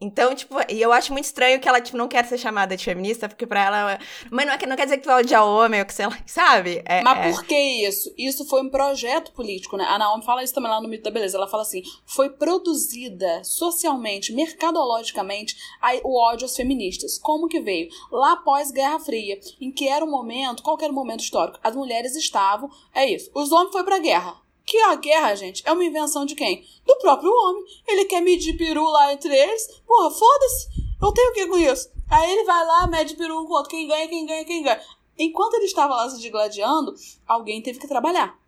[0.00, 2.84] Então, tipo, e eu acho muito estranho que ela, tipo, não quer ser chamada de
[2.84, 3.98] feminista, porque pra ela.
[4.30, 6.16] Mas não, é, não quer dizer que tu vai odiar homem, ou que sei lá,
[6.24, 6.82] sabe?
[6.84, 7.32] É, Mas é...
[7.32, 8.12] por que isso?
[8.16, 9.84] Isso foi um projeto político, né?
[9.84, 11.36] A Naomi fala isso também lá no Mito da Beleza.
[11.36, 15.56] Ela fala assim: foi produzida socialmente, mercadologicamente,
[16.04, 17.18] o ódio às feministas.
[17.18, 17.88] Como que veio?
[18.12, 21.58] Lá após Guerra Fria, em que era um momento, qual era o momento histórico?
[21.62, 22.70] As mulheres estavam.
[22.94, 23.30] É isso.
[23.34, 26.62] Os homens foram pra guerra que a guerra, gente, é uma invenção de quem?
[26.86, 27.64] Do próprio homem.
[27.86, 29.66] Ele quer medir peru lá entre eles.
[29.86, 30.68] Porra, foda-se.
[31.00, 31.90] Eu tenho o que com isso?
[32.10, 33.70] Aí ele vai lá, mede peru um com o outro.
[33.70, 34.80] Quem ganha, quem ganha, quem ganha.
[35.18, 36.94] Enquanto ele estava lá se digladiando,
[37.26, 38.38] alguém teve que trabalhar.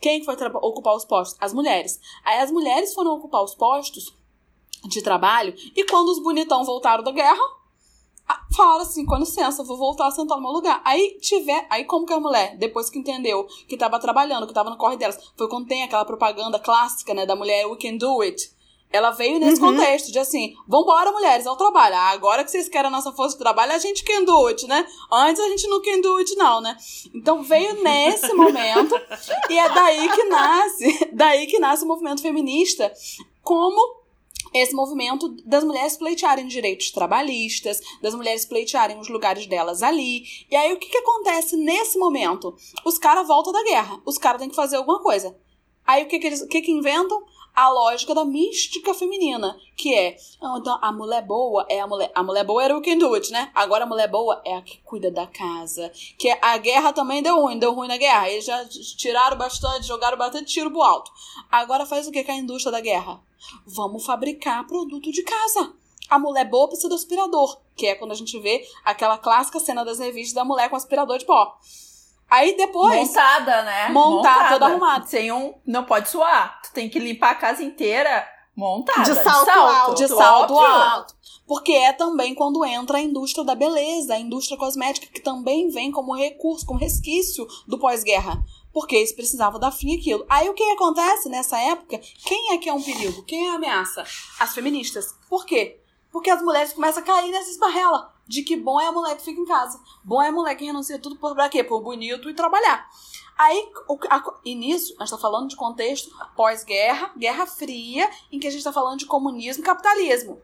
[0.00, 1.36] Quem foi ocupar os postos?
[1.40, 2.00] As mulheres.
[2.24, 4.16] Aí as mulheres foram ocupar os postos
[4.88, 7.42] de trabalho e quando os bonitão voltaram da guerra,
[8.56, 10.80] fala assim, com licença, vou voltar a sentar no meu lugar.
[10.84, 14.70] Aí tiver, aí como que a mulher, depois que entendeu que tava trabalhando, que tava
[14.70, 18.22] no corre delas, foi quando tem aquela propaganda clássica, né, da mulher We Can Do
[18.22, 18.56] It.
[18.92, 19.74] Ela veio nesse uhum.
[19.74, 21.96] contexto de assim, vambora, mulheres, ao trabalho.
[21.96, 24.66] Ah, agora que vocês querem a nossa força de trabalho, a gente can do it,
[24.66, 24.86] né?
[25.12, 26.76] Antes a gente não can do it, não, né?
[27.12, 28.94] Então veio nesse momento,
[29.50, 32.92] e é daí que nasce, daí que nasce o movimento feminista
[33.42, 34.05] como
[34.52, 40.24] esse movimento das mulheres pleitearem direitos trabalhistas, das mulheres pleitearem os lugares delas ali.
[40.50, 42.56] E aí o que, que acontece nesse momento?
[42.84, 45.36] Os caras voltam da guerra, os caras têm que fazer alguma coisa.
[45.86, 47.22] Aí o que que, eles, o que que inventam?
[47.56, 52.12] A lógica da mística feminina, que é, ah, então, a mulher boa é a mulher,
[52.14, 53.50] a mulher boa era o quem do it, né?
[53.54, 57.40] Agora a mulher boa é a que cuida da casa, que a guerra também deu
[57.40, 58.62] ruim, deu ruim na guerra, eles já
[58.98, 61.10] tiraram bastante, jogaram bastante tiro pro alto.
[61.50, 63.22] Agora faz o que com a indústria da guerra?
[63.66, 65.72] Vamos fabricar produto de casa.
[66.10, 69.82] A mulher boa precisa do aspirador, que é quando a gente vê aquela clássica cena
[69.82, 71.58] das revistas da mulher com aspirador de pó.
[72.28, 73.08] Aí depois.
[73.08, 73.88] Montada, né?
[73.90, 75.06] Montada, toda arrumada.
[75.06, 75.54] Sem um.
[75.64, 76.60] Não pode suar.
[76.62, 79.02] Tu tem que limpar a casa inteira montada.
[79.02, 79.94] De salto alto.
[79.94, 81.14] De salto alto.
[81.46, 85.92] Porque é também quando entra a indústria da beleza, a indústria cosmética, que também vem
[85.92, 88.42] como recurso, como resquício do pós-guerra.
[88.72, 90.26] Porque eles precisavam dar fim àquilo.
[90.28, 92.00] Aí o que acontece nessa época?
[92.24, 93.24] Quem é que é um perigo?
[93.24, 94.04] Quem é a ameaça?
[94.40, 95.14] As feministas.
[95.30, 95.80] Por quê?
[96.10, 99.24] Porque as mulheres começam a cair nessa esparrela de que bom é a mulher que
[99.24, 99.80] fica em casa.
[100.02, 101.62] Bom é a mulher que renuncia tudo por pra quê?
[101.62, 102.88] Por bonito e trabalhar.
[103.38, 108.38] Aí, o, a, e nisso, a gente tá falando de contexto pós-guerra, Guerra Fria, em
[108.38, 110.40] que a gente tá falando de comunismo e capitalismo.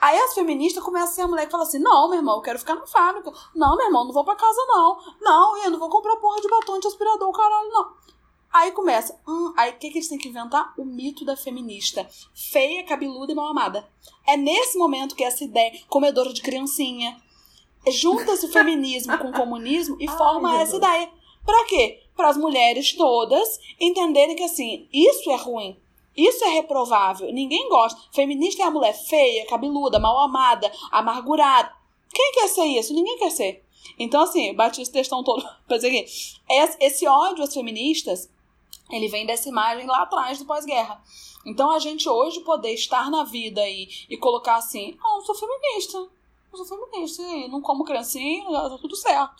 [0.00, 2.42] Aí as feministas começam a ser a mulher que fala assim: não, meu irmão, eu
[2.42, 3.30] quero ficar na fábrica.
[3.54, 4.98] Não, meu irmão, não vou pra casa, não.
[5.20, 7.92] Não, eu não vou comprar porra de batom de aspirador, caralho, não.
[8.52, 10.74] Aí começa, hum, aí o que, que eles têm que inventar?
[10.76, 12.06] O mito da feminista.
[12.34, 13.88] Feia, cabeluda e mal amada.
[14.28, 17.16] É nesse momento que essa ideia, comedora de criancinha,
[17.88, 21.10] junta-se o feminismo com o comunismo e forma Ai, essa ideia.
[21.46, 22.02] Pra quê?
[22.14, 25.76] Para as mulheres todas entenderem que assim, isso é ruim.
[26.14, 27.32] Isso é reprovável.
[27.32, 27.98] Ninguém gosta.
[28.12, 31.72] Feminista é a mulher feia, cabeluda, mal amada, amargurada.
[32.12, 32.92] Quem quer ser isso?
[32.92, 33.64] Ninguém quer ser.
[33.98, 36.06] Então, assim, bati esse textão todo pra dizer que
[36.80, 38.30] esse ódio às feministas,
[38.92, 41.02] ele vem dessa imagem lá atrás do pós-guerra.
[41.44, 45.34] Então, a gente hoje poder estar na vida e, e colocar assim, ah, eu sou
[45.34, 45.98] feminista.
[46.52, 49.34] Eu sou feminista, e não como criancinha, tá tudo certo.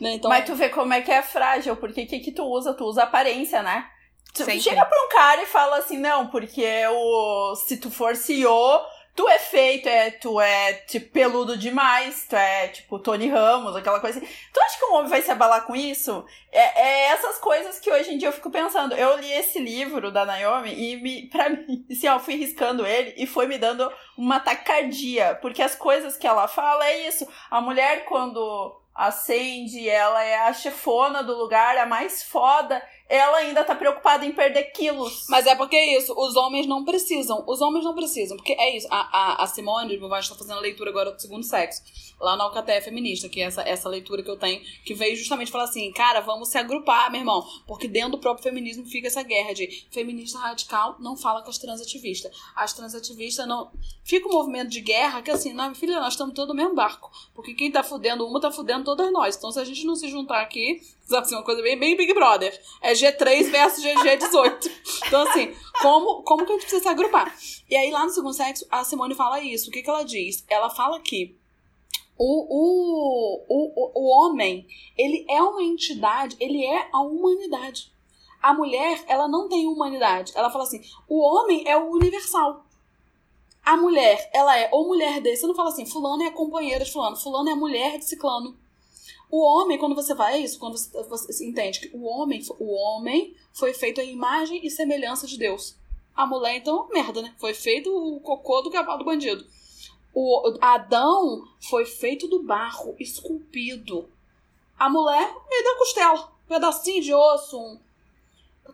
[0.00, 0.14] Né?
[0.14, 2.74] Então, Mas tu vê como é que é frágil, porque o que, que tu usa?
[2.74, 3.88] Tu usa aparência, né?
[4.32, 4.60] Tu Sempre.
[4.60, 8.80] chega pra um cara e fala assim, não, porque o, se tu for CEO,
[9.14, 14.00] tu é feito, é, tu é tipo peludo demais, tu é tipo Tony Ramos, aquela
[14.00, 14.28] coisa assim.
[14.52, 16.24] Tu acha que um homem vai se abalar com isso?
[16.50, 18.94] É, é essas coisas que hoje em dia eu fico pensando.
[18.94, 22.86] Eu li esse livro da Naomi e me, pra mim, assim, ó, eu fui riscando
[22.86, 27.26] ele e foi me dando uma taquicardia, porque as coisas que ela fala é isso.
[27.50, 33.62] A mulher quando acende, ela é a chefona do lugar, a mais foda, ela ainda
[33.64, 35.26] tá preocupada em perder quilos.
[35.28, 37.44] Mas é porque é isso, os homens não precisam.
[37.46, 38.86] Os homens não precisam, porque é isso.
[38.90, 41.82] A, a, a Simone de Beauvoir está fazendo a leitura agora do segundo sexo,
[42.20, 45.50] lá na Alcaté Feminista, que é essa, essa leitura que eu tenho, que veio justamente
[45.50, 47.46] falar assim, cara, vamos se agrupar, meu irmão.
[47.66, 51.58] Porque dentro do próprio feminismo fica essa guerra de feminista radical não fala com as
[51.58, 52.32] transativistas.
[52.56, 53.70] As transativistas não.
[54.02, 57.10] Fica um movimento de guerra que assim, minha filha, nós estamos todos no mesmo barco.
[57.34, 59.36] Porque quem tá fudendo uma tá fudendo todas nós.
[59.36, 62.12] Então se a gente não se juntar aqui, sabe assim, uma coisa bem, bem Big
[62.14, 62.58] Brother.
[62.80, 64.70] É G3 versus GG18.
[65.06, 67.34] Então, assim, como, como que a gente precisa se agrupar?
[67.68, 69.68] E aí, lá no segundo sexo, a Simone fala isso.
[69.68, 70.44] O que, que ela diz?
[70.48, 71.36] Ela fala que
[72.16, 77.92] o, o, o, o homem, ele é uma entidade, ele é a humanidade.
[78.40, 80.32] A mulher, ela não tem humanidade.
[80.34, 82.64] Ela fala assim: o homem é o universal.
[83.64, 85.40] A mulher, ela é ou mulher desse.
[85.40, 88.58] Você não fala assim, fulano é companheira de fulano, fulano é mulher de ciclano.
[89.34, 93.34] O homem, quando você vai isso, quando você, você entende que o homem, o homem
[93.52, 95.74] foi feito à imagem e semelhança de Deus.
[96.14, 97.34] A mulher, então, merda, né?
[97.36, 99.44] Foi feito o cocô do cavalo do bandido.
[100.14, 104.08] O Adão foi feito do barro, esculpido.
[104.78, 107.80] A mulher é da costela, um pedacinho de osso, um...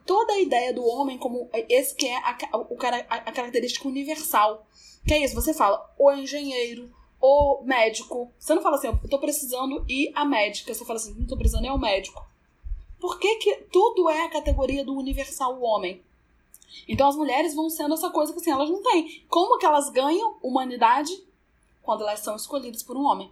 [0.04, 2.76] Toda a ideia do homem como esse que é a, o,
[3.08, 4.66] a, a característica universal.
[5.06, 8.32] Que é isso, você fala o engenheiro, o médico.
[8.38, 10.72] Você não fala assim, eu tô precisando ir à médica.
[10.72, 12.24] Você fala assim, não tô precisando ir ao médico.
[12.98, 16.02] Por que, que tudo é a categoria do universal o homem?
[16.86, 19.24] Então as mulheres vão sendo essa coisa que assim, elas não têm.
[19.28, 21.12] Como que elas ganham humanidade
[21.82, 23.30] quando elas são escolhidas por um homem?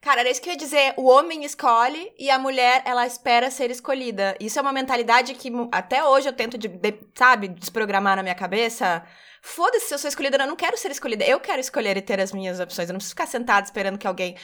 [0.00, 0.94] Cara, era isso que eu ia dizer.
[0.96, 4.36] O homem escolhe e a mulher, ela espera ser escolhida.
[4.40, 8.34] Isso é uma mentalidade que até hoje eu tento, de, de- sabe, desprogramar na minha
[8.34, 9.04] cabeça.
[9.40, 11.24] Foda-se se eu sou escolhida, eu não quero ser escolhida.
[11.24, 12.88] Eu quero escolher e ter as minhas opções.
[12.88, 14.36] Eu não preciso ficar sentada esperando que alguém.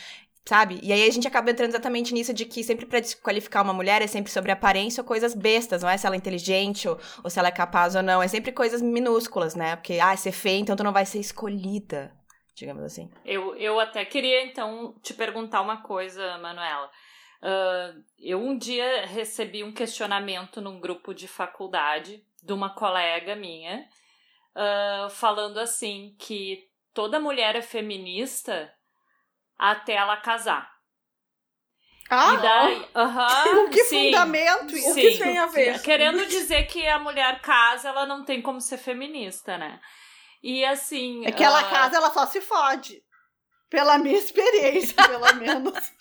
[0.48, 0.80] Sabe?
[0.82, 4.00] E aí a gente acaba entrando exatamente nisso de que sempre pra desqualificar uma mulher
[4.00, 7.28] é sempre sobre aparência ou coisas bestas, não é se ela é inteligente ou, ou
[7.28, 8.22] se ela é capaz ou não.
[8.22, 9.76] É sempre coisas minúsculas, né?
[9.76, 12.17] Porque, ah, ser feia, então tu não vai ser escolhida.
[12.58, 13.10] Digamos assim.
[13.24, 16.90] Eu, eu até queria, então, te perguntar uma coisa, Manuela.
[17.42, 23.86] Ah, eu um dia recebi um questionamento num grupo de faculdade de uma colega minha,
[24.54, 28.72] ah, falando assim que toda mulher é feminista
[29.56, 30.76] até ela casar.
[32.10, 32.88] Ah, e daí,
[33.70, 34.06] que sim.
[34.06, 34.92] fundamento isso?
[34.92, 35.82] O que tem a ver?
[35.82, 39.78] Querendo dizer que a mulher casa, ela não tem como ser feminista, né?
[40.42, 41.26] E assim.
[41.26, 43.02] É que ela ah, casa, ela só se fode.
[43.68, 45.92] Pela minha experiência, pelo menos.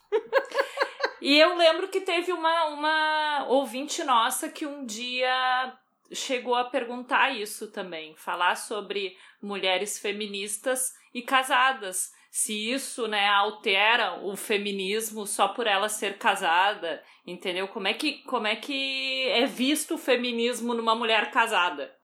[1.22, 5.74] E eu lembro que teve uma, uma ouvinte nossa que um dia
[6.14, 12.12] chegou a perguntar isso também, falar sobre mulheres feministas e casadas.
[12.30, 17.68] Se isso, né, altera o feminismo só por ela ser casada, entendeu?
[17.68, 21.97] Como é que, como é, que é visto o feminismo numa mulher casada?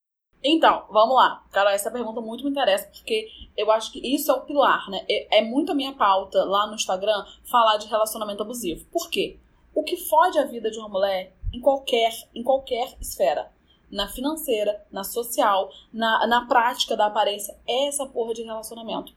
[0.44, 1.42] Então, vamos lá.
[1.52, 5.06] Cara, essa pergunta muito me interessa, porque eu acho que isso é o pilar, né?
[5.10, 8.86] É, é muito a minha pauta lá no Instagram falar de relacionamento abusivo.
[8.92, 9.38] Por quê?
[9.74, 13.52] O que fode a vida de uma mulher em qualquer, em qualquer esfera,
[13.90, 19.14] na financeira, na social, na, na prática da aparência, é essa porra de relacionamento.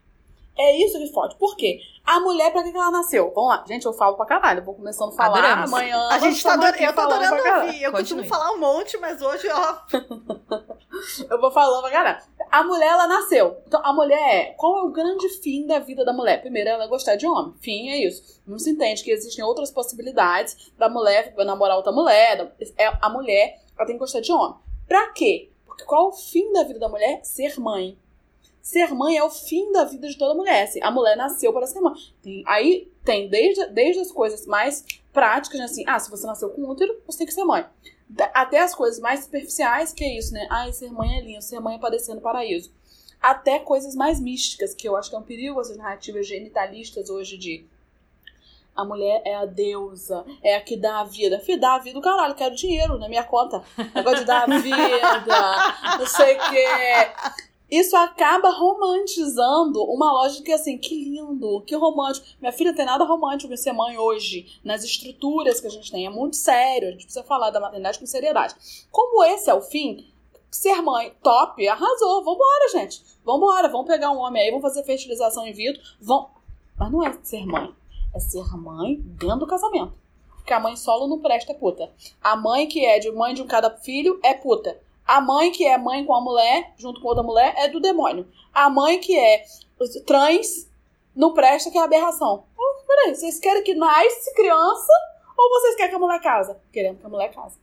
[0.59, 1.37] É isso que fode.
[1.37, 1.81] Por quê?
[2.05, 3.31] A mulher, pra que ela nasceu?
[3.35, 3.65] Vamos lá.
[3.69, 4.61] Gente, eu falo pra caralho.
[4.61, 5.73] Eu vou começando a falar Adoramos.
[5.73, 6.09] amanhã.
[6.09, 7.83] A gente tá adorando, eu tô adorando ouvir.
[7.83, 8.23] Eu Continue.
[8.23, 9.77] costumo falar um monte, mas hoje, ó.
[11.31, 12.23] Eu vou falando pra caralho.
[12.51, 13.57] A mulher, ela nasceu.
[13.67, 14.45] Então, a mulher é.
[14.57, 16.41] Qual é o grande fim da vida da mulher?
[16.41, 17.55] Primeiro, ela é gostar de homem.
[17.61, 18.41] Fim é isso.
[18.47, 22.55] Não se entende que existem outras possibilidades da mulher namorar outra mulher.
[22.79, 24.57] é- A mulher, ela tem que gostar de homem.
[24.87, 25.51] Pra quê?
[25.67, 27.21] Porque qual é o fim da vida da mulher?
[27.25, 27.99] Ser mãe.
[28.63, 30.65] Ser mãe é o fim da vida de toda mulher.
[30.65, 31.95] Assim, a mulher nasceu para ser mãe.
[32.23, 36.51] Tem- aí tem desde, desde as coisas mais práticas, né, assim, ah, se você nasceu
[36.51, 37.65] com útero, você tem que ser mãe.
[38.33, 40.47] Até as coisas mais superficiais, que é isso, né?
[40.51, 42.73] Ai, ser mãe é lindo, ser mãe é padecer no paraíso.
[43.21, 47.37] Até coisas mais místicas, que eu acho que é um perigo essas narrativas genitalistas hoje
[47.37, 47.67] de
[48.77, 51.41] a mulher é a deusa, é a que dá a vida.
[51.41, 53.65] Filho, dá a vida, o caralho, quero dinheiro na minha conta.
[53.95, 56.67] Negócio de dar a vida, não sei o quê.
[57.71, 62.27] Isso acaba romantizando uma lógica assim, que lindo, que romântico.
[62.41, 66.07] Minha filha tem nada romântico em ser mãe hoje, nas estruturas que a gente tem.
[66.07, 68.55] É muito sério, a gente precisa falar da maternidade com seriedade.
[68.91, 70.07] Como esse é o fim,
[70.51, 72.23] ser mãe, top, arrasou.
[72.25, 73.03] Vambora, gente.
[73.25, 75.83] Vambora, vamos pegar um homem aí, vamos fazer fertilização in vitro.
[76.01, 76.31] Vão...
[76.79, 77.75] Mas não é ser mãe,
[78.15, 79.93] é ser mãe dentro do casamento.
[80.37, 81.91] Porque a mãe solo não presta, é puta.
[82.23, 84.81] A mãe que é de mãe de um cada filho é puta.
[85.07, 88.27] A mãe que é mãe com a mulher, junto com outra mulher, é do demônio.
[88.53, 89.45] A mãe que é
[90.05, 90.69] trans
[91.15, 92.45] não presta, que é aberração.
[92.87, 94.93] Peraí, vocês querem que nasce criança
[95.37, 96.61] ou vocês querem que a mulher casa?
[96.73, 97.57] Querendo que a mulher casa.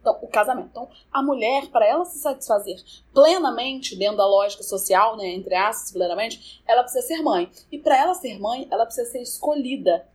[0.00, 0.68] Então, o casamento.
[0.70, 2.80] Então, a mulher, para ela se satisfazer
[3.12, 7.50] plenamente dentro da lógica social, né, entre aspas, plenamente, ela precisa ser mãe.
[7.70, 10.06] E para ela ser mãe, ela precisa ser escolhida.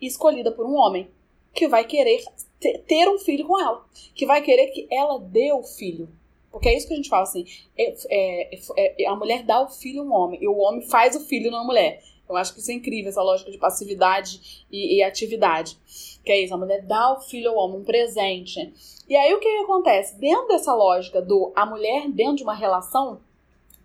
[0.00, 1.10] Escolhida por um homem
[1.54, 2.24] que vai querer
[2.60, 3.84] ter um filho com ela.
[4.14, 6.08] Que vai querer que ela dê o filho.
[6.50, 7.44] Porque é isso que a gente fala assim:
[7.76, 10.82] é- é- é- é- a mulher dá o filho a um homem, e o homem
[10.82, 12.02] faz o filho na mulher.
[12.28, 15.76] Eu acho que isso é incrível, essa lógica de passividade e, e atividade.
[16.24, 18.72] Que é isso, a mulher dá o filho ao homem, um presente.
[19.08, 20.16] E aí o que, que acontece?
[20.18, 23.20] Dentro dessa lógica do a mulher dentro de uma relação,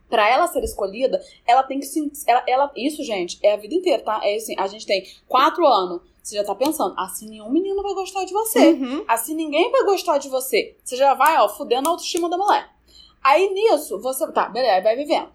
[0.08, 2.12] para ela ser escolhida, ela tem que se.
[2.28, 4.22] Ela, ela- isso, gente, é a vida inteira, tá?
[4.24, 6.02] É assim, a gente tem quatro anos.
[6.26, 8.72] Você já tá pensando, assim nenhum menino vai gostar de você.
[8.72, 9.06] Uhum.
[9.08, 10.76] Assim ninguém vai gostar de você.
[10.84, 12.68] Você já vai, ó, fudendo a autoestima da mulher.
[13.24, 14.32] Aí nisso, você.
[14.32, 15.30] Tá, beleza, vai vivendo.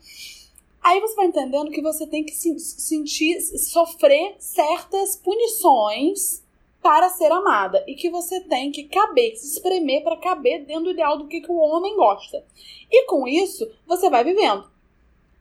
[0.83, 6.43] Aí você vai entendendo que você tem que se- sentir, sofrer certas punições
[6.83, 7.85] para ser amada.
[7.87, 11.41] E que você tem que caber, se espremer para caber dentro do ideal do que,
[11.41, 12.45] que o homem gosta.
[12.91, 14.69] E com isso, você vai vivendo.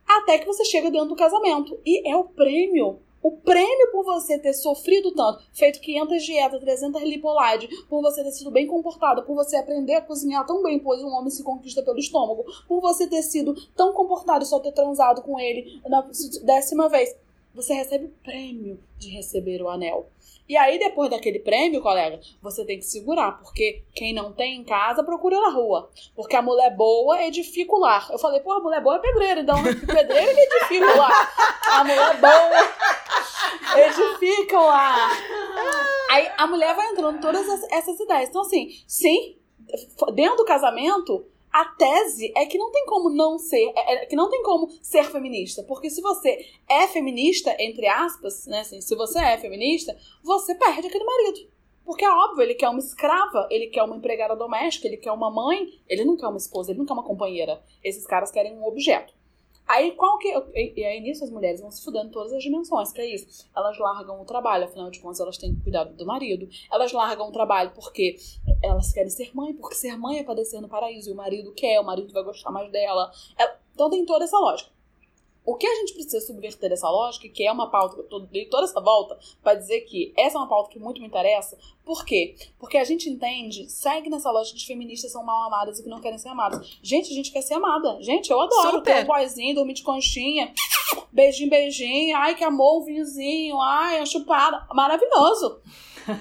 [0.07, 1.79] Até que você chega dentro do casamento.
[1.83, 2.99] E é o prêmio.
[3.21, 8.31] O prêmio por você ter sofrido tanto, feito 500 dietas, 300 lipolade, por você ter
[8.31, 11.83] sido bem comportada, por você aprender a cozinhar tão bem, pois um homem se conquista
[11.83, 16.07] pelo estômago, por você ter sido tão comportado e só ter transado com ele na
[16.43, 17.13] décima vez.
[17.53, 20.09] Você recebe o prêmio de receber o anel.
[20.47, 24.63] E aí, depois daquele prêmio, colega, você tem que segurar, porque quem não tem em
[24.63, 25.91] casa, procura na rua.
[26.15, 28.07] Porque a mulher boa edifica o lar.
[28.11, 29.73] Eu falei, pô, a mulher boa é pedreira, então né?
[29.85, 31.33] pedreiro que edifica o lar.
[31.71, 35.11] A mulher boa edifica o lar.
[36.11, 38.29] Aí a mulher vai entrando todas as- essas ideias.
[38.29, 39.37] Então, assim, sim,
[40.13, 44.15] dentro do casamento, a tese é que não tem como não ser, é- é que
[44.15, 45.63] não tem como ser feminista.
[45.63, 50.87] Porque se você é feminista, entre aspas, né, assim, se você é feminista, você perde
[50.87, 51.49] aquele marido.
[51.85, 55.31] Porque é óbvio, ele quer uma escrava, ele quer uma empregada doméstica, ele quer uma
[55.31, 57.63] mãe, ele não quer uma esposa, ele não quer uma companheira.
[57.83, 59.11] Esses caras querem um objeto.
[59.69, 60.27] Aí qual que.
[60.55, 63.13] E, e aí nisso as mulheres vão se fudendo em todas as dimensões, que é
[63.13, 63.47] isso.
[63.55, 66.49] Elas largam o trabalho, afinal de contas, elas têm que cuidar do marido.
[66.71, 68.15] Elas largam o trabalho porque
[68.63, 71.79] elas querem ser mãe, porque ser mãe é padecer no paraíso, e o marido quer,
[71.79, 73.11] o marido vai gostar mais dela.
[73.37, 74.71] Ela- Então tem toda essa lógica.
[75.49, 78.45] O que a gente precisa subverter essa lógica, que é uma pauta que eu dei
[78.45, 81.57] toda essa volta para dizer que essa é uma pauta que muito me interessa.
[81.83, 82.35] Por quê?
[82.59, 85.99] Porque a gente entende, segue nessa lógica de feministas são mal amadas e que não
[85.99, 86.77] querem ser amadas.
[86.83, 87.97] Gente, a gente quer ser amada.
[87.99, 88.93] Gente, eu adoro Super.
[88.93, 90.53] ter um boyzinho, dormir de conchinha,
[91.11, 94.67] beijinho, beijinho, ai que amor, um vinhozinho, ai, a chupada.
[94.71, 95.61] Maravilhoso.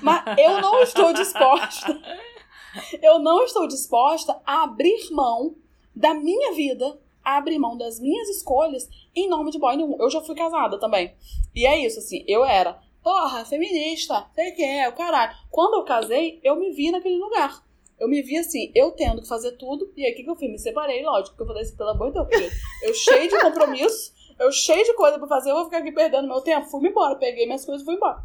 [0.00, 2.00] Mas eu não estou disposta.
[3.02, 5.54] Eu não estou disposta a abrir mão
[5.94, 6.98] da minha vida,
[7.36, 9.96] abrir mão das minhas escolhas em nome de boy nenhum.
[10.00, 11.14] Eu já fui casada também.
[11.54, 15.36] E é isso, assim, eu era, porra, feminista, sei que é, o caralho.
[15.50, 17.62] Quando eu casei, eu me vi naquele lugar.
[17.98, 20.36] Eu me vi assim, eu tendo que fazer tudo, e aí o que, que eu
[20.36, 20.50] fiz?
[20.50, 22.50] Me separei, lógico, que eu falei assim, pelo amor de Deus, porque
[22.82, 26.28] eu cheio de compromisso, eu cheio de coisa pra fazer, eu vou ficar aqui perdendo
[26.28, 26.68] meu tempo.
[26.68, 28.22] Fui-me embora, peguei minhas coisas e fui embora.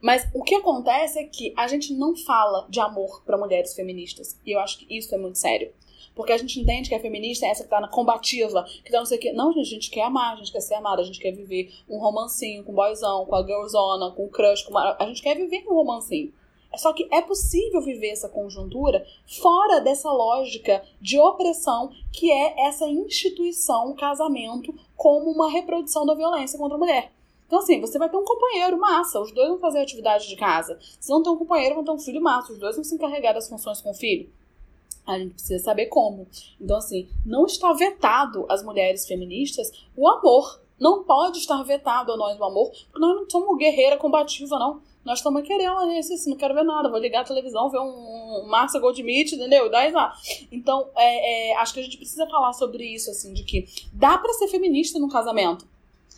[0.00, 4.40] Mas o que acontece é que a gente não fala de amor para mulheres feministas.
[4.46, 5.72] E eu acho que isso é muito sério.
[6.14, 8.98] Porque a gente entende que a feminista é essa que tá na combativa, que tá
[8.98, 9.32] não sei o quê.
[9.32, 11.72] Não, gente, a gente quer amar, a gente quer ser amada, a gente quer viver
[11.88, 14.96] um romancinho com o boyzão, com a girlzona, com o crush, com uma...
[14.98, 16.32] a gente quer viver um romancinho.
[16.76, 22.86] Só que é possível viver essa conjuntura fora dessa lógica de opressão que é essa
[22.86, 27.12] instituição casamento como uma reprodução da violência contra a mulher.
[27.50, 30.78] Então, assim, você vai ter um companheiro massa, os dois vão fazer atividade de casa.
[31.00, 33.34] Se não tem um companheiro, vão ter um filho massa, os dois vão se encarregar
[33.34, 34.30] das funções com o filho.
[35.06, 36.26] A gente precisa saber como.
[36.60, 40.60] Então, assim, não está vetado às mulheres feministas o amor.
[40.78, 44.80] Não pode estar vetado a nós o amor, porque nós não somos guerreira combativa, não.
[45.04, 48.42] Nós estamos querendo, assim, assim, não quero ver nada, vou ligar a televisão, ver um,
[48.42, 49.70] um Márcia Goldschmidt, entendeu?
[49.70, 50.12] Daí lá.
[50.52, 54.18] Então, é, é, acho que a gente precisa falar sobre isso, assim, de que dá
[54.18, 55.66] para ser feminista no casamento.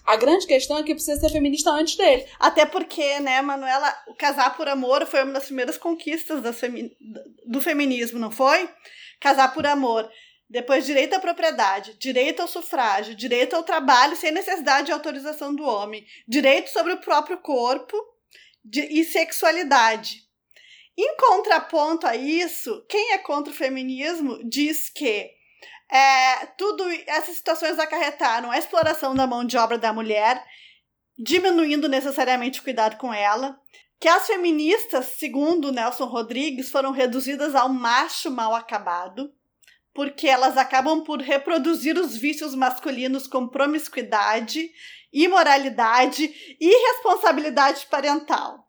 [0.05, 2.27] A grande questão é que precisa ser feminista antes dele.
[2.39, 6.97] Até porque, né, Manuela, o casar por amor foi uma das primeiras conquistas femi
[7.47, 8.69] do feminismo, não foi?
[9.21, 10.11] Casar por amor.
[10.49, 15.65] Depois, direito à propriedade, direito ao sufrágio, direito ao trabalho sem necessidade de autorização do
[15.65, 17.97] homem, direito sobre o próprio corpo
[18.65, 20.23] de, e sexualidade.
[20.97, 25.31] Em contraponto a isso, quem é contra o feminismo diz que
[25.93, 30.43] é, tudo essas situações acarretaram a exploração da mão de obra da mulher,
[31.19, 33.61] diminuindo necessariamente o cuidado com ela,
[34.01, 39.31] que as feministas, segundo Nelson Rodrigues, foram reduzidas ao macho mal acabado,
[39.93, 44.71] porque elas acabam por reproduzir os vícios masculinos com promiscuidade,
[45.13, 48.67] imoralidade e responsabilidade parental.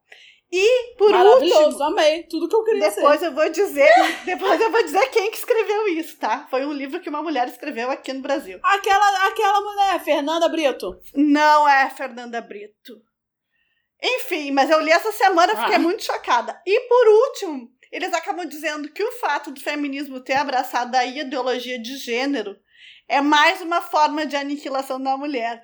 [0.56, 2.24] E por Maravilhoso, último, amei.
[2.30, 3.26] Tudo que eu queria depois ser.
[3.26, 3.90] eu vou dizer,
[4.24, 6.46] depois eu vou dizer quem que escreveu isso, tá?
[6.48, 8.60] Foi um livro que uma mulher escreveu aqui no Brasil.
[8.62, 11.00] Aquela, aquela mulher, Fernanda Brito.
[11.16, 13.02] Não é Fernanda Brito.
[14.00, 15.80] Enfim, mas eu li essa semana, fiquei Ah.
[15.80, 16.62] muito chocada.
[16.68, 21.80] E por último, eles acabam dizendo que o fato do feminismo ter abraçado a ideologia
[21.82, 22.56] de gênero
[23.08, 25.64] é mais uma forma de aniquilação da mulher.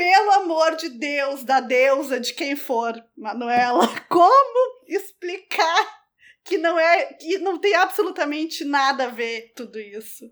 [0.00, 6.00] Pelo amor de Deus, da deusa, de quem for, Manuela, como explicar
[6.42, 10.24] que não é que não tem absolutamente nada a ver tudo isso?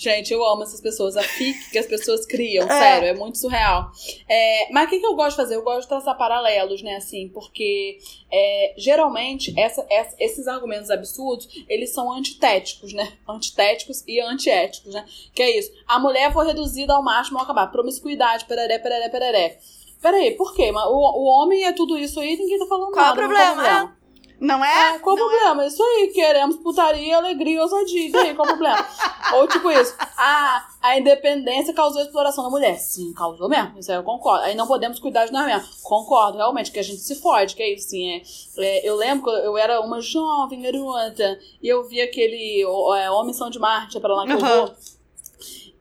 [0.00, 1.16] Gente, eu amo essas pessoas.
[1.16, 2.68] A fic que as pessoas criam, É.
[2.78, 3.90] sério, é muito surreal.
[4.28, 5.56] É, mas o que, que eu gosto de fazer?
[5.56, 7.98] Eu gosto de traçar paralelos, né, assim, porque
[8.30, 13.12] é, geralmente essa- essa- esses argumentos absurdos, eles são antitéticos, né?
[13.28, 15.04] Antitéticos e antiéticos, né?
[15.34, 15.72] Que é isso.
[15.86, 17.66] A mulher foi reduzida ao macho mal acabar.
[17.72, 19.58] Promiscuidade, pereré, pereré, pereré.
[20.00, 20.70] Peraí, por quê?
[20.70, 23.20] Mas O, o homem é tudo isso aí ninguém tá falando Qual é o nada.
[23.20, 23.97] problema?
[24.40, 24.94] Não é?
[24.94, 25.66] É, qual o Não problema?
[25.66, 28.30] Isso aí, queremos putaria, alegria e ousadia.
[28.30, 28.86] E qual o problema?
[29.34, 32.78] Ou tipo isso, ah, a independência causou exploração da mulher.
[32.78, 34.44] Sim, causou mesmo, isso aí eu concordo.
[34.44, 35.68] Aí não podemos cuidar de nós mesmo.
[35.82, 38.08] Concordo, realmente, que a gente se fode, que é isso, sim.
[38.08, 38.22] É,
[38.58, 42.62] é, eu lembro que eu era uma jovem garota e eu vi aquele
[42.96, 44.66] é, Homem São de Marte, pra lá que eu Aham.
[44.66, 44.74] vou.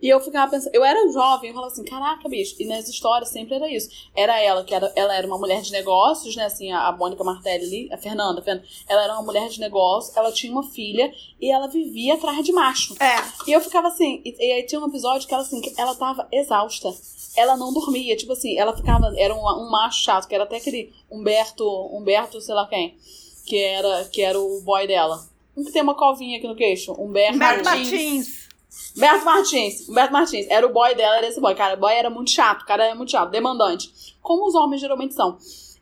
[0.02, 3.30] E eu ficava pensando, eu era jovem, eu falava assim, caraca, bicho, e nas histórias
[3.30, 3.89] sempre era isso.
[4.16, 7.24] Era ela, que era, ela era uma mulher de negócios, né, assim, a, a Mônica
[7.24, 10.64] Martelli ali, a Fernanda, a Fernanda, ela era uma mulher de negócios, ela tinha uma
[10.64, 12.95] filha e ela vivia atrás de macho.
[13.02, 13.50] É.
[13.50, 15.95] E eu ficava assim, e, e aí tinha um episódio que ela assim, que ela
[15.95, 16.93] tava exausta.
[17.36, 20.58] Ela não dormia, tipo assim, ela ficava, era um, um macho chato, que era até
[20.58, 22.98] aquele Humberto, Humberto, sei lá quem,
[23.45, 25.28] que era, que era o boy dela.
[25.56, 27.91] Um que tem uma covinha aqui no queixo, Humberto, Humberto Martins.
[27.91, 28.47] Martins.
[28.95, 29.88] Humberto Martins.
[29.89, 30.47] Humberto Martins.
[30.49, 31.53] Era o boy dela, era esse boy.
[31.55, 34.15] Cara, o boy era muito chato, o cara era muito chato, demandante.
[34.21, 35.38] Como os homens geralmente são.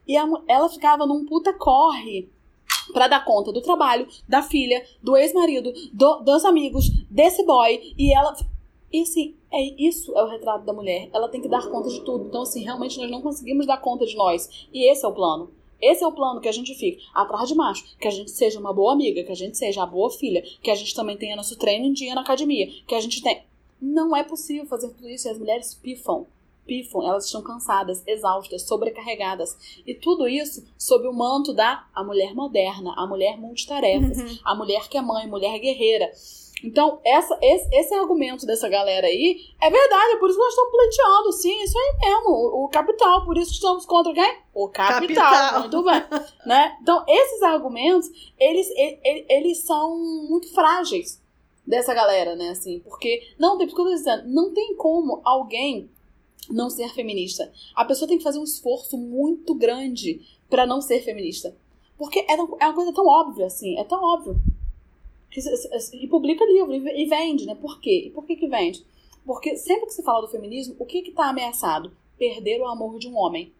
[0.07, 2.29] E a ela ficava num puta corre
[2.93, 7.93] pra dar conta do trabalho, da filha, do ex-marido, do- dos amigos, desse boy.
[7.97, 8.35] E ela.
[8.93, 11.09] E assim, é, isso é o retrato da mulher.
[11.11, 12.25] Ela tem que dar conta de tudo.
[12.27, 14.67] Então, assim, realmente nós não conseguimos dar conta de nós.
[14.71, 15.49] E esse é o plano.
[15.81, 18.59] Esse é o plano que a gente fica atrás de macho, que a gente seja
[18.59, 21.35] uma boa amiga, que a gente seja a boa filha, que a gente também tenha
[21.35, 23.43] nosso treino em dia na academia, que a gente tem.
[23.81, 26.25] Não é possível fazer tudo isso e as mulheres pifam.
[26.65, 29.55] Pifam, elas estão cansadas, exaustas, sobrecarregadas.
[29.85, 34.37] E tudo isso sob o manto da a mulher moderna, a mulher multitarefas, Uhum.
[34.43, 36.11] a mulher que é mãe, mulher guerreira.
[36.63, 40.53] Então, essa, esse, esse argumento dessa galera aí é verdade, é por isso que nós
[40.53, 44.37] estamos pleiteando, sim, isso aí mesmo, o, o capital, por isso que estamos contra quem?
[44.53, 45.59] O capital, Capital.
[45.61, 46.03] muito bem.
[46.45, 46.77] né?
[46.81, 49.95] Então, esses argumentos, eles, e- e- eles são
[50.29, 51.21] muito frágeis
[51.67, 55.89] dessa galera, né, assim, porque, não, tem, porque eu tô dizendo, não tem como alguém
[56.49, 57.51] não ser feminista.
[57.75, 61.55] A pessoa tem que fazer um esforço muito grande pra não ser feminista.
[61.97, 64.35] Porque é, é uma coisa tão óbvia, assim, é tão óbvio.
[64.37, 65.24] Que se- se- se-
[65.93, 67.55] E publica livro e vende, né?
[67.55, 68.05] Por quê?
[68.07, 68.85] E por que que vende?
[69.25, 71.91] Porque sempre que se fala do feminismo, o que que tá ameaçado?
[72.17, 73.51] Perder o amor de um homem.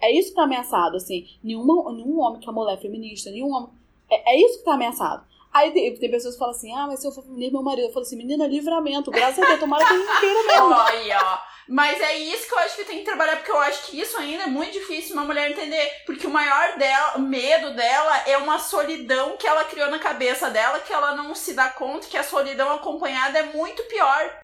[0.00, 1.26] É isso que tá ameaçado, assim.
[1.42, 3.70] Nenhuma, nenhum homem que é mulher feminista, nenhum homem...
[4.08, 5.26] É, é isso que tá ameaçado.
[5.58, 7.88] Aí tem, tem pessoas que falam assim, ah, mas se eu for feminista, meu marido.
[7.88, 10.66] Eu falo assim, menina, livramento, graças a Deus, tomara que ele não queira mesmo.
[10.70, 11.38] Olha, ó.
[11.68, 14.16] Mas é isso que eu acho que tem que trabalhar, porque eu acho que isso
[14.16, 15.90] ainda é muito difícil uma mulher entender.
[16.06, 20.78] Porque o maior dela, medo dela é uma solidão que ela criou na cabeça dela,
[20.78, 24.40] que ela não se dá conta que a solidão acompanhada é muito pior.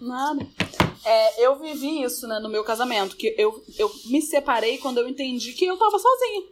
[0.00, 0.46] Nada.
[1.04, 5.08] É, eu vivi isso, né, no meu casamento, que eu, eu me separei quando eu
[5.08, 6.42] entendi que eu tava sozinha.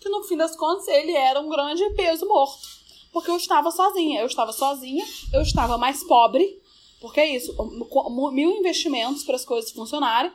[0.00, 2.77] Que no fim das contas ele era um grande peso morto.
[3.12, 4.20] Porque eu estava sozinha.
[4.20, 6.60] Eu estava sozinha, eu estava mais pobre.
[7.00, 7.54] Porque é isso,
[8.32, 10.32] mil investimentos para as coisas funcionarem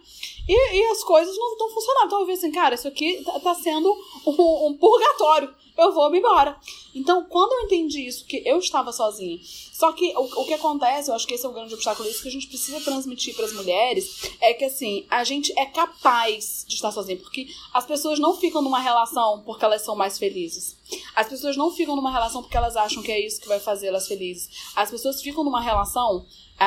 [0.48, 2.06] e, e as coisas não estão funcionando.
[2.06, 3.94] Então eu vi assim, cara, isso aqui tá, tá sendo
[4.26, 5.54] um, um purgatório.
[5.78, 6.56] Eu vou me embora.
[6.94, 9.40] Então, quando eu entendi isso, que eu estava sozinha,
[9.74, 12.22] só que o, o que acontece, eu acho que esse é o grande obstáculo, isso
[12.22, 16.64] que a gente precisa transmitir para as mulheres, é que assim, a gente é capaz
[16.68, 20.78] de estar sozinha, porque as pessoas não ficam numa relação porque elas são mais felizes.
[21.16, 23.88] As pessoas não ficam numa relação porque elas acham que é isso que vai fazer
[23.88, 24.50] elas felizes.
[24.76, 26.26] As pessoas ficam numa relação,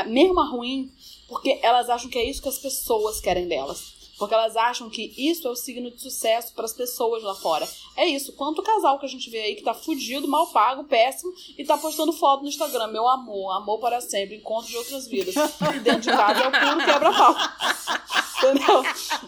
[0.08, 0.92] mesmo a ruim,
[1.28, 3.95] porque elas acham que é isso que as pessoas querem delas.
[4.18, 7.68] Porque elas acham que isso é o signo de sucesso para as pessoas lá fora.
[7.96, 8.32] É isso.
[8.32, 11.76] Quanto casal que a gente vê aí que tá fudido, mal pago, péssimo, e tá
[11.76, 12.86] postando foto no Instagram.
[12.88, 15.34] Meu amor, amor para sempre, encontro de outras vidas.
[15.74, 17.34] E dentro de casa é o puro quebra-pau.
[18.38, 18.82] Entendeu?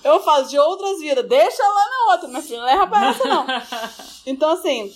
[0.05, 1.26] Eu falo de outras vidas.
[1.26, 2.59] Deixa lá na outra, minha filha.
[2.59, 3.47] Não leva pra essa, não.
[4.26, 4.93] Então, assim,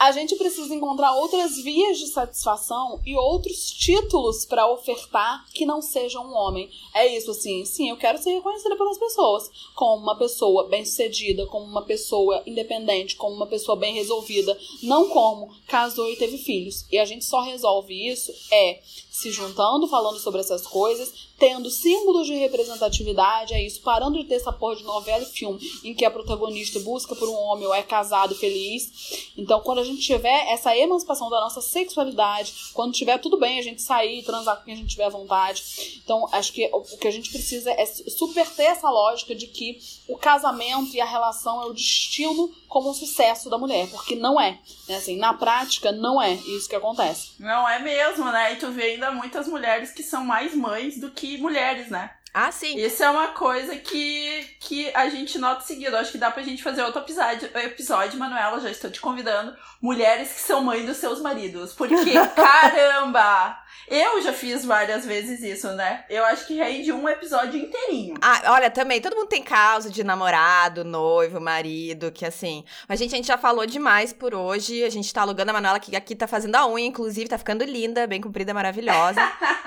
[0.00, 5.82] a gente precisa encontrar outras vias de satisfação e outros títulos pra ofertar que não
[5.82, 6.70] sejam um homem.
[6.94, 7.66] É isso, assim.
[7.66, 13.14] Sim, eu quero ser reconhecida pelas pessoas como uma pessoa bem-sucedida, como uma pessoa independente,
[13.14, 14.58] como uma pessoa bem resolvida.
[14.82, 16.86] Não como casou e teve filhos.
[16.90, 18.80] E a gente só resolve isso é
[19.20, 24.34] se juntando, falando sobre essas coisas, tendo símbolos de representatividade, é isso, parando de ter
[24.34, 27.74] essa porra de novela e filme em que a protagonista busca por um homem ou
[27.74, 29.32] é casado feliz.
[29.36, 33.62] Então, quando a gente tiver essa emancipação da nossa sexualidade, quando tiver tudo bem a
[33.62, 35.62] gente sair transar com quem a gente tiver vontade.
[36.02, 40.16] Então, acho que o que a gente precisa é subverter essa lógica de que o
[40.16, 44.60] casamento e a relação é o destino como sucesso da mulher, porque não é.
[44.88, 44.96] Né?
[44.96, 47.32] Assim, na prática, não é isso que acontece.
[47.38, 48.52] Não é mesmo, né?
[48.52, 52.10] E tu vê ainda muitas mulheres que são mais mães do que mulheres, né?
[52.32, 52.76] Ah, sim.
[52.78, 55.96] Isso é uma coisa que, que a gente nota seguido.
[55.96, 59.56] Acho que dá pra gente fazer outro episódio, episódio, Manuela, já estou te convidando.
[59.80, 61.72] Mulheres que são mães dos seus maridos.
[61.72, 63.58] Porque, caramba!
[63.88, 66.04] Eu já fiz várias vezes isso, né?
[66.08, 68.14] Eu acho que rende um episódio inteirinho.
[68.22, 72.64] Ah, olha, também, todo mundo tem causa de namorado, noivo, marido, que assim.
[72.88, 74.84] Mas, gente, a gente já falou demais por hoje.
[74.84, 77.64] A gente tá alugando a Manuela que aqui tá fazendo a unha, inclusive, tá ficando
[77.64, 79.20] linda, bem comprida, maravilhosa.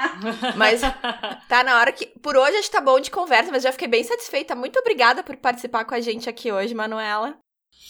[0.56, 0.80] mas
[1.50, 2.06] tá na hora que.
[2.06, 4.56] Por hoje acho que tá bom de conversa, mas já fiquei bem satisfeita.
[4.56, 7.38] Muito obrigada por participar com a gente aqui hoje, Manuela.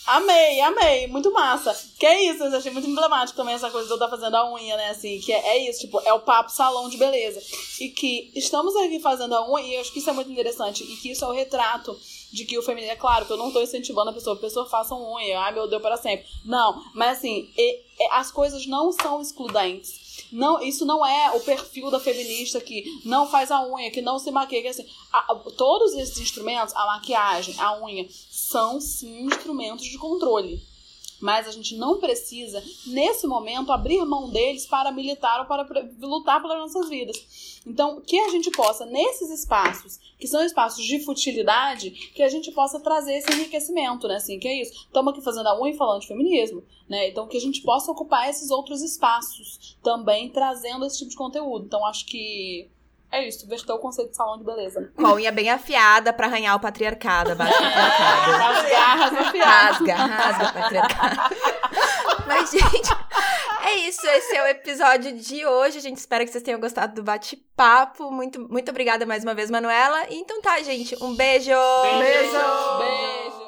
[0.06, 1.74] Amei, amei, muito massa.
[1.98, 4.52] Que é isso, eu achei muito emblemático também essa coisa de eu estar fazendo a
[4.52, 4.90] unha, né?
[4.90, 7.42] Assim, que é, é isso, tipo, é o papo salão de beleza.
[7.80, 10.84] E que estamos aqui fazendo a unha, e eu acho que isso é muito interessante,
[10.84, 11.98] e que isso é o retrato
[12.34, 12.92] de que o feminino.
[12.92, 15.70] É claro que eu não tô incentivando a pessoa, a pessoa faça unha, ai meu
[15.70, 16.26] Deus, para sempre.
[16.44, 20.03] Não, mas assim, e- e as coisas não são excludentes.
[20.34, 24.18] Não, isso não é o perfil da feminista que não faz a unha, que não
[24.18, 24.62] se maquia.
[24.62, 30.62] Que, assim, a- todos esses instrumentos, a maquiagem, a unha, são sim instrumentos de controle.
[31.24, 35.66] Mas a gente não precisa, nesse momento, abrir mão deles para militar ou para
[36.02, 37.62] lutar pelas nossas vidas.
[37.66, 42.52] Então, que a gente possa, nesses espaços, que são espaços de futilidade, que a gente
[42.52, 44.16] possa trazer esse enriquecimento, né?
[44.16, 44.74] Assim, que é isso.
[44.74, 47.08] Estamos aqui fazendo a unha e falando de feminismo, né?
[47.08, 51.66] Então, que a gente possa ocupar esses outros espaços também, trazendo esse tipo de conteúdo.
[51.66, 52.70] Então, acho que
[53.18, 54.92] é isso, verter o conceito de salão de beleza.
[54.96, 58.58] Com a unha bem afiada pra arranhar o patriarcado, abaixo do patriarcado.
[58.58, 59.78] As garras afiadas.
[59.78, 61.36] Rasga, rasga, patriarcado.
[62.26, 62.90] Mas, gente,
[63.66, 64.06] é isso.
[64.08, 64.74] Esse é o episódio.
[64.84, 65.78] episódio de hoje.
[65.78, 68.12] A gente espera que vocês tenham gostado do bate-papo.
[68.12, 70.06] Muito, muito obrigada mais uma vez, Manuela.
[70.10, 70.96] Então tá, gente.
[71.02, 71.52] Um beijo!
[71.52, 72.00] Beijo!
[72.00, 72.78] Beijo!
[72.80, 73.23] Beijo!